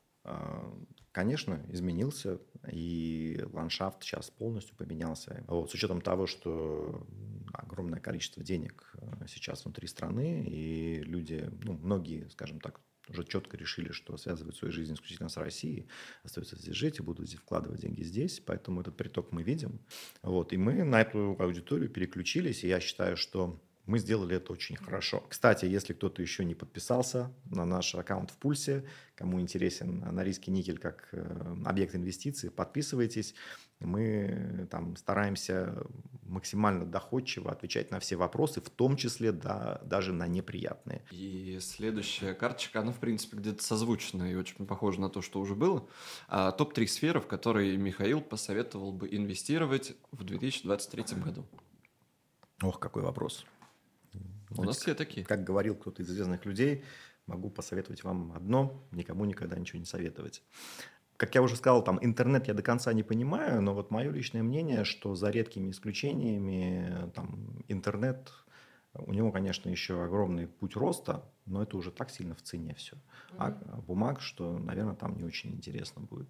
Конечно, 1.13 1.65
изменился, 1.69 2.39
и 2.71 3.41
ландшафт 3.53 4.03
сейчас 4.03 4.31
полностью 4.31 4.77
поменялся. 4.77 5.45
Вот, 5.49 5.71
с 5.71 5.75
учетом 5.75 6.01
того, 6.01 6.27
что 6.27 7.07
огромное 7.53 7.99
количество 7.99 8.43
денег 8.43 8.93
э, 8.95 9.27
сейчас 9.27 9.65
внутри 9.65 9.89
страны, 9.89 10.45
и 10.47 11.01
люди, 11.03 11.51
ну, 11.65 11.73
многие, 11.75 12.29
скажем 12.31 12.61
так, 12.61 12.81
уже 13.09 13.25
четко 13.25 13.57
решили, 13.57 13.91
что 13.91 14.17
связывают 14.17 14.57
свою 14.57 14.73
жизнь 14.73 14.95
исключительно 14.95 15.29
с 15.29 15.37
Россией, 15.37 15.89
остаются 16.23 16.57
здесь 16.57 16.75
жить 16.75 16.99
и 16.99 17.03
будут 17.03 17.27
здесь 17.27 17.41
вкладывать 17.41 17.81
деньги 17.81 18.03
здесь, 18.03 18.41
поэтому 18.41 18.81
этот 18.81 18.97
приток 18.97 19.33
мы 19.33 19.43
видим. 19.43 19.81
Вот, 20.23 20.53
и 20.53 20.57
мы 20.57 20.85
на 20.85 21.01
эту 21.01 21.37
аудиторию 21.39 21.89
переключились, 21.89 22.65
и 22.65 22.69
я 22.69 22.81
считаю, 22.81 23.17
что 23.17 23.61
мы 23.89 23.99
сделали 23.99 24.37
это 24.37 24.53
очень 24.53 24.77
хорошо. 24.77 25.25
Кстати, 25.31 25.65
если 25.65 25.95
кто-то 25.95 26.21
еще 26.21 26.45
не 26.45 26.55
подписался 26.55 27.33
на 27.47 27.65
наш 27.65 27.95
аккаунт 27.95 28.31
в 28.31 28.37
Пульсе, 28.37 28.85
кому 29.15 29.41
интересен 29.41 30.01
Норильский 30.13 30.53
никель 30.53 30.77
как 30.79 31.09
э, 31.13 31.57
объект 31.65 31.95
инвестиций, 31.95 32.51
подписывайтесь. 32.51 33.35
Мы 33.81 34.69
там 34.71 34.95
стараемся 34.97 35.87
максимально 36.25 36.85
доходчиво 36.85 37.51
отвечать 37.51 37.91
на 37.91 37.99
все 37.99 38.17
вопросы, 38.17 38.61
в 38.61 38.69
том 38.69 38.95
числе 38.97 39.33
да, 39.33 39.81
даже 39.85 40.13
на 40.13 40.27
неприятные. 40.27 41.03
И 41.11 41.59
следующая 41.63 42.35
карточка, 42.35 42.81
она, 42.81 42.93
в 42.93 42.99
принципе, 42.99 43.39
где-то 43.39 43.63
созвучна 43.63 44.31
и 44.31 44.35
очень 44.35 44.67
похожа 44.67 45.01
на 45.01 45.09
то, 45.09 45.23
что 45.23 45.41
уже 45.41 45.55
было. 45.55 45.89
А, 46.29 46.53
Топ-3 46.53 46.87
сферы, 46.89 47.21
в 47.21 47.27
которые 47.27 47.79
Михаил 47.79 48.21
посоветовал 48.21 48.93
бы 48.93 49.09
инвестировать 49.11 49.97
в 50.13 50.25
2023 50.25 51.23
году. 51.23 51.47
Ох, 52.63 52.79
какой 52.79 53.03
вопрос. 53.03 53.47
У 54.57 54.65
нас 54.65 54.79
все 54.79 54.95
такие. 54.95 55.25
Как 55.27 55.45
говорил 55.45 55.75
кто-то 55.75 56.03
из 56.03 56.11
известных 56.11 56.45
людей, 56.47 56.85
могу 57.27 57.51
посоветовать 57.51 58.05
вам 58.05 58.33
одно, 58.33 58.83
никому 58.91 59.25
никогда 59.25 59.59
ничего 59.59 59.79
не 59.79 59.85
советовать. 59.85 60.43
Как 61.17 61.35
я 61.35 61.43
уже 61.43 61.57
сказал, 61.57 61.83
там 61.83 61.99
интернет 62.01 62.47
я 62.47 62.55
до 62.55 62.63
конца 62.63 62.93
не 62.93 63.03
понимаю, 63.03 63.61
но 63.61 63.75
вот 63.75 63.91
мое 63.91 64.11
личное 64.11 64.43
мнение, 64.43 64.85
что 64.85 65.17
за 65.17 65.31
редкими 65.31 65.71
исключениями 65.71 67.11
там 67.15 67.65
интернет, 67.67 68.33
у 68.95 69.13
него, 69.13 69.33
конечно, 69.33 69.69
еще 69.69 70.03
огромный 70.03 70.47
путь 70.47 70.77
роста, 70.77 71.25
но 71.45 71.63
это 71.63 71.77
уже 71.77 71.91
так 71.91 72.11
сильно 72.11 72.35
в 72.35 72.43
цене 72.43 72.75
все. 72.75 72.97
А 73.37 73.51
бумаг, 73.87 74.21
что, 74.21 74.59
наверное, 74.59 74.95
там 74.95 75.17
не 75.17 75.25
очень 75.25 75.51
интересно 75.51 76.03
будет. 76.03 76.29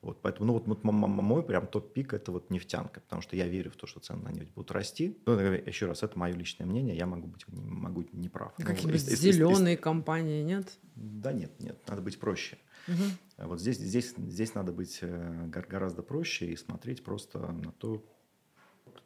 Вот, 0.00 0.22
поэтому, 0.22 0.46
ну, 0.46 0.52
вот, 0.52 0.68
вот 0.68 0.84
мой 0.84 1.42
прям 1.42 1.66
топ-пик– 1.66 2.12
это 2.14 2.30
вот 2.30 2.50
нефтянка, 2.50 3.00
потому 3.00 3.20
что 3.20 3.34
я 3.34 3.48
верю 3.48 3.72
в 3.72 3.76
то, 3.76 3.88
что 3.88 3.98
цены 3.98 4.22
на 4.22 4.28
нефть 4.28 4.52
будут 4.54 4.70
расти. 4.70 5.18
Ну, 5.26 5.32
еще 5.32 5.86
раз, 5.86 6.04
это 6.04 6.16
мое 6.16 6.34
личное 6.34 6.66
мнение, 6.66 6.96
я 6.96 7.06
могу 7.06 7.26
быть 7.26 7.48
не, 7.48 7.60
могу 7.60 8.04
не 8.12 8.28
прав. 8.28 8.52
Ну, 8.58 8.64
Какие-нибудь 8.64 9.04
ну, 9.10 9.16
зеленые 9.16 9.74
из, 9.74 9.80
компании, 9.80 10.42
нет? 10.42 10.68
Да 10.94 11.32
нет, 11.32 11.50
нет, 11.58 11.80
надо 11.88 12.00
быть 12.02 12.18
проще. 12.20 12.58
Угу. 12.86 13.46
Вот 13.48 13.60
здесь, 13.60 13.78
здесь, 13.78 14.14
здесь 14.16 14.54
надо 14.54 14.72
быть 14.72 14.98
э, 15.02 15.46
гораздо 15.48 16.02
проще 16.02 16.46
и 16.46 16.56
смотреть 16.56 17.02
просто 17.02 17.40
на 17.50 17.72
то, 17.72 18.04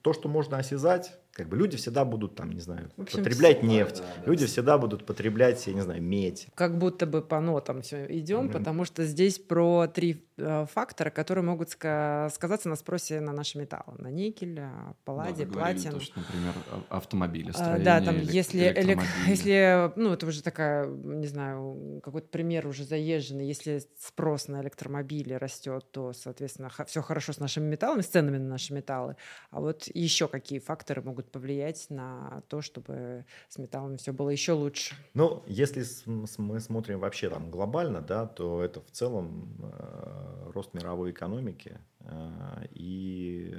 то, 0.03 0.13
что 0.13 0.29
можно 0.29 0.59
осязать, 0.59 1.19
как 1.33 1.49
бы 1.49 1.57
люди 1.57 1.77
всегда 1.77 2.05
будут 2.05 2.35
там, 2.35 2.53
не 2.53 2.61
знаю, 2.61 2.91
общем, 2.97 3.19
потреблять 3.19 3.59
все, 3.59 3.67
нефть, 3.67 3.97
да, 3.99 4.03
да, 4.25 4.31
люди 4.31 4.45
да. 4.45 4.47
всегда 4.47 4.79
будут 4.79 5.07
потреблять, 5.07 5.67
я 5.67 5.73
не 5.73 5.81
знаю, 5.81 6.03
медь. 6.03 6.49
Как 6.55 6.77
будто 6.77 7.07
бы 7.07 7.23
по 7.23 7.41
нотам 7.41 7.83
все 7.83 8.07
идем, 8.19 8.49
mm-hmm. 8.49 8.53
потому 8.53 8.85
что 8.85 9.05
здесь 9.07 9.39
про 9.39 9.87
три 9.87 10.27
э, 10.37 10.67
фактора, 10.71 11.11
которые 11.11 11.45
могут 11.45 11.69
ска- 11.69 12.31
сказаться 12.31 12.69
на 12.69 12.77
спросе 12.77 13.21
на 13.21 13.33
наши 13.33 13.59
металлы, 13.59 13.97
на 13.99 14.09
никель, 14.09 14.59
э, 14.61 14.71
палладий, 15.05 15.47
да, 15.47 15.53
платин. 15.53 15.93
То, 15.93 16.01
что, 16.01 16.21
например, 16.21 16.53
автомобили, 16.91 17.53
а, 17.57 17.79
Да, 17.79 18.01
там 18.03 18.21
если, 18.21 18.69
элек... 18.69 18.99
если, 19.27 19.91
ну 19.97 20.13
это 20.13 20.27
уже 20.27 20.43
такая, 20.43 20.87
не 20.87 21.27
знаю, 21.27 22.01
какой-то 22.05 22.29
пример 22.29 22.67
уже 22.67 22.85
заезженный, 22.85 23.47
если 23.47 23.83
спрос 23.99 24.49
на 24.49 24.61
электромобили 24.61 25.33
растет, 25.33 25.87
то, 25.93 26.13
соответственно, 26.13 26.71
все 26.87 27.01
хорошо 27.01 27.33
с 27.33 27.39
нашими 27.39 27.65
металлами, 27.65 28.03
с 28.03 28.07
ценами 28.07 28.37
на 28.37 28.49
наши 28.49 28.75
металлы. 28.75 29.17
А 29.51 29.61
вот 29.61 29.89
еще 29.95 30.29
какие 30.29 30.59
факторы 30.59 31.01
могут 31.01 31.22
могут 31.23 31.31
повлиять 31.31 31.87
на 31.91 32.43
то, 32.49 32.61
чтобы 32.61 33.25
с 33.49 33.59
металлами 33.59 33.97
все 33.97 34.13
было 34.13 34.31
еще 34.31 34.53
лучше? 34.53 34.95
Ну, 35.15 35.43
если 35.47 35.85
мы 36.07 36.61
смотрим 36.61 36.99
вообще 36.99 37.31
там 37.31 37.51
глобально, 37.51 38.01
да, 38.01 38.27
то 38.27 38.63
это 38.63 38.81
в 38.81 38.91
целом 38.91 39.57
э, 39.63 40.51
рост 40.53 40.75
мировой 40.75 41.11
экономики 41.13 41.79
э, 42.01 42.67
и, 42.73 43.55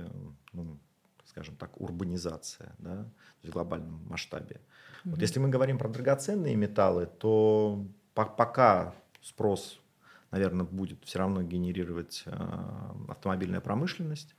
ну, 0.53 0.77
скажем 1.25 1.55
так, 1.55 1.79
урбанизация, 1.79 2.75
да, 2.79 3.05
в 3.43 3.49
глобальном 3.49 4.05
масштабе. 4.09 4.55
Mm-hmm. 4.55 5.09
Вот 5.11 5.21
если 5.21 5.39
мы 5.39 5.49
говорим 5.49 5.77
про 5.77 5.89
драгоценные 5.89 6.55
металлы, 6.55 7.05
то 7.05 7.85
по- 8.13 8.25
пока 8.25 8.93
спрос, 9.21 9.79
наверное, 10.31 10.65
будет 10.65 10.99
все 11.05 11.19
равно 11.19 11.43
генерировать 11.43 12.23
э, 12.25 12.31
автомобильная 13.07 13.61
промышленность. 13.61 14.35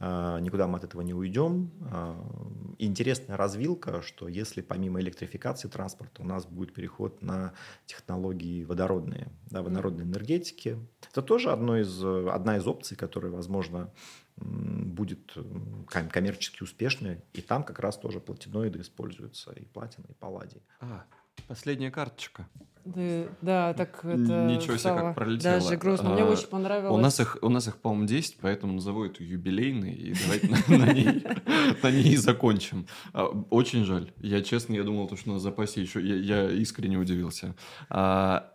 А, 0.00 0.38
никуда 0.38 0.66
мы 0.66 0.78
от 0.78 0.84
этого 0.84 1.02
не 1.02 1.14
уйдем. 1.14 1.70
А, 1.90 2.74
интересная 2.78 3.36
развилка, 3.36 4.00
что 4.02 4.28
если 4.28 4.60
помимо 4.60 5.00
электрификации 5.00 5.68
транспорта 5.68 6.22
у 6.22 6.24
нас 6.24 6.46
будет 6.46 6.72
переход 6.72 7.20
на 7.22 7.52
технологии 7.86 8.64
водородные, 8.64 9.28
да, 9.50 9.62
водородной 9.62 10.04
энергетики, 10.04 10.78
это 11.10 11.22
тоже 11.22 11.50
одно 11.50 11.78
из, 11.78 12.02
одна 12.04 12.56
из 12.56 12.66
опций, 12.66 12.96
которая, 12.96 13.32
возможно, 13.32 13.92
будет 14.36 15.36
коммерчески 15.88 16.62
успешной. 16.62 17.22
И 17.32 17.40
там 17.40 17.64
как 17.64 17.80
раз 17.80 17.98
тоже 17.98 18.20
платиноиды 18.20 18.80
используются, 18.80 19.52
и 19.52 19.64
платина, 19.64 20.06
и 20.08 20.14
палладий. 20.14 20.62
А, 20.80 21.04
последняя 21.42 21.90
карточка. 21.90 22.48
Да, 22.84 23.24
да, 23.42 23.74
так 23.74 24.02
это 24.04 24.46
Ничего 24.46 24.76
себе, 24.78 24.94
как 24.94 25.14
пролетело. 25.14 25.60
Даже 25.60 25.76
грустно. 25.76 26.10
Мне 26.10 26.22
а, 26.22 26.26
очень 26.26 26.46
понравилось. 26.46 26.94
У 26.94 26.98
нас 26.98 27.20
их, 27.20 27.36
у 27.42 27.48
нас 27.50 27.68
их, 27.68 27.76
по-моему, 27.76 28.06
10, 28.06 28.38
поэтому 28.40 28.72
назову 28.72 29.04
эту 29.04 29.22
юбилейной, 29.22 29.92
и 29.92 30.14
давайте 30.14 30.48
на 30.68 30.92
ней 30.92 31.24
на 31.82 31.90
ней 31.90 32.16
закончим. 32.16 32.86
А, 33.12 33.26
очень 33.50 33.84
жаль. 33.84 34.10
Я, 34.18 34.42
честно, 34.42 34.74
я 34.74 34.84
думал, 34.84 35.14
что 35.16 35.30
на 35.30 35.38
запасе 35.38 35.82
еще... 35.82 36.00
Я 36.00 36.50
искренне 36.50 36.96
удивился. 36.96 37.54
А, 37.90 38.54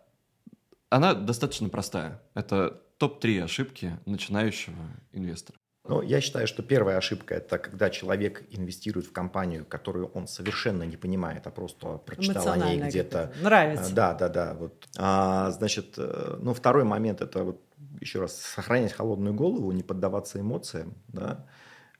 она 0.90 1.14
достаточно 1.14 1.68
простая. 1.68 2.20
Это 2.34 2.82
топ-3 2.98 3.42
ошибки 3.42 3.98
начинающего 4.06 4.82
инвестора. 5.12 5.58
Ну, 5.86 6.00
я 6.00 6.22
считаю, 6.22 6.46
что 6.46 6.62
первая 6.62 6.96
ошибка– 6.96 7.34
это 7.36 7.58
когда 7.58 7.90
человек 7.90 8.42
инвестирует 8.50 9.06
в 9.06 9.12
компанию, 9.12 9.66
которую 9.66 10.06
он 10.14 10.26
совершенно 10.26 10.84
не 10.84 10.96
понимает, 10.96 11.46
а 11.46 11.50
просто 11.50 11.98
прочитал 11.98 12.48
о 12.48 12.56
ней 12.56 12.80
где-то. 12.80 13.34
Нравится. 13.42 13.94
Да, 13.94 14.14
да, 14.14 14.28
да. 14.30 14.54
Вот. 14.54 14.88
А, 14.96 15.50
значит, 15.50 15.94
э, 15.98 16.38
ну, 16.40 16.54
второй 16.54 16.84
момент– 16.84 17.20
это 17.22 17.44
вот 17.44 17.60
еще 18.00 18.20
раз, 18.20 18.34
сохранять 18.40 18.94
холодную 18.94 19.34
голову, 19.34 19.72
не 19.72 19.82
поддаваться 19.82 20.40
эмоциям. 20.40 20.94
Да? 21.08 21.46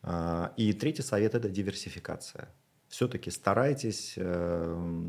А, 0.03 0.55
и 0.57 0.73
третий 0.73 1.03
совет– 1.03 1.35
это 1.35 1.51
диверсификация. 1.51 2.49
Все-таки 2.89 3.31
старайтесь, 3.31 4.15
э, 4.17 5.05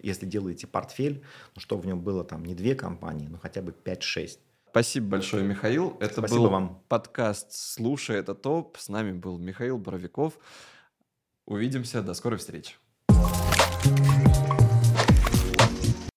если 0.00 0.26
делаете 0.26 0.66
портфель, 0.66 1.22
ну, 1.54 1.60
чтобы 1.60 1.82
в 1.82 1.86
нем 1.86 2.00
было 2.00 2.24
там 2.24 2.44
не 2.44 2.56
две 2.56 2.74
компании, 2.74 3.28
но 3.28 3.38
хотя 3.38 3.62
бы 3.62 3.72
5-6. 3.72 4.38
Спасибо 4.76 5.12
большое, 5.12 5.42
Михаил. 5.42 5.96
Это 6.00 6.18
Спасибо 6.18 6.38
был 6.38 6.50
вам. 6.50 6.82
подкаст 6.88 7.50
«Слушай, 7.50 8.18
это 8.18 8.34
топ». 8.34 8.76
С 8.76 8.90
нами 8.90 9.12
был 9.12 9.38
Михаил 9.38 9.78
Боровиков. 9.78 10.34
Увидимся. 11.46 12.02
До 12.02 12.12
скорой 12.12 12.38
встречи. 12.38 12.74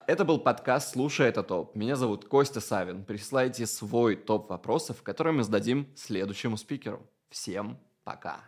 Это 0.07 0.25
был 0.25 0.39
подкаст 0.39 0.91
«Слушай, 0.91 1.29
это 1.29 1.41
топ». 1.41 1.73
Меня 1.73 1.95
зовут 1.95 2.25
Костя 2.25 2.59
Савин. 2.59 3.05
Присылайте 3.05 3.65
свой 3.65 4.17
топ 4.17 4.49
вопросов, 4.49 5.03
которые 5.03 5.35
мы 5.35 5.43
сдадим 5.43 5.87
следующему 5.95 6.57
спикеру. 6.57 7.09
Всем 7.29 7.79
пока. 8.03 8.41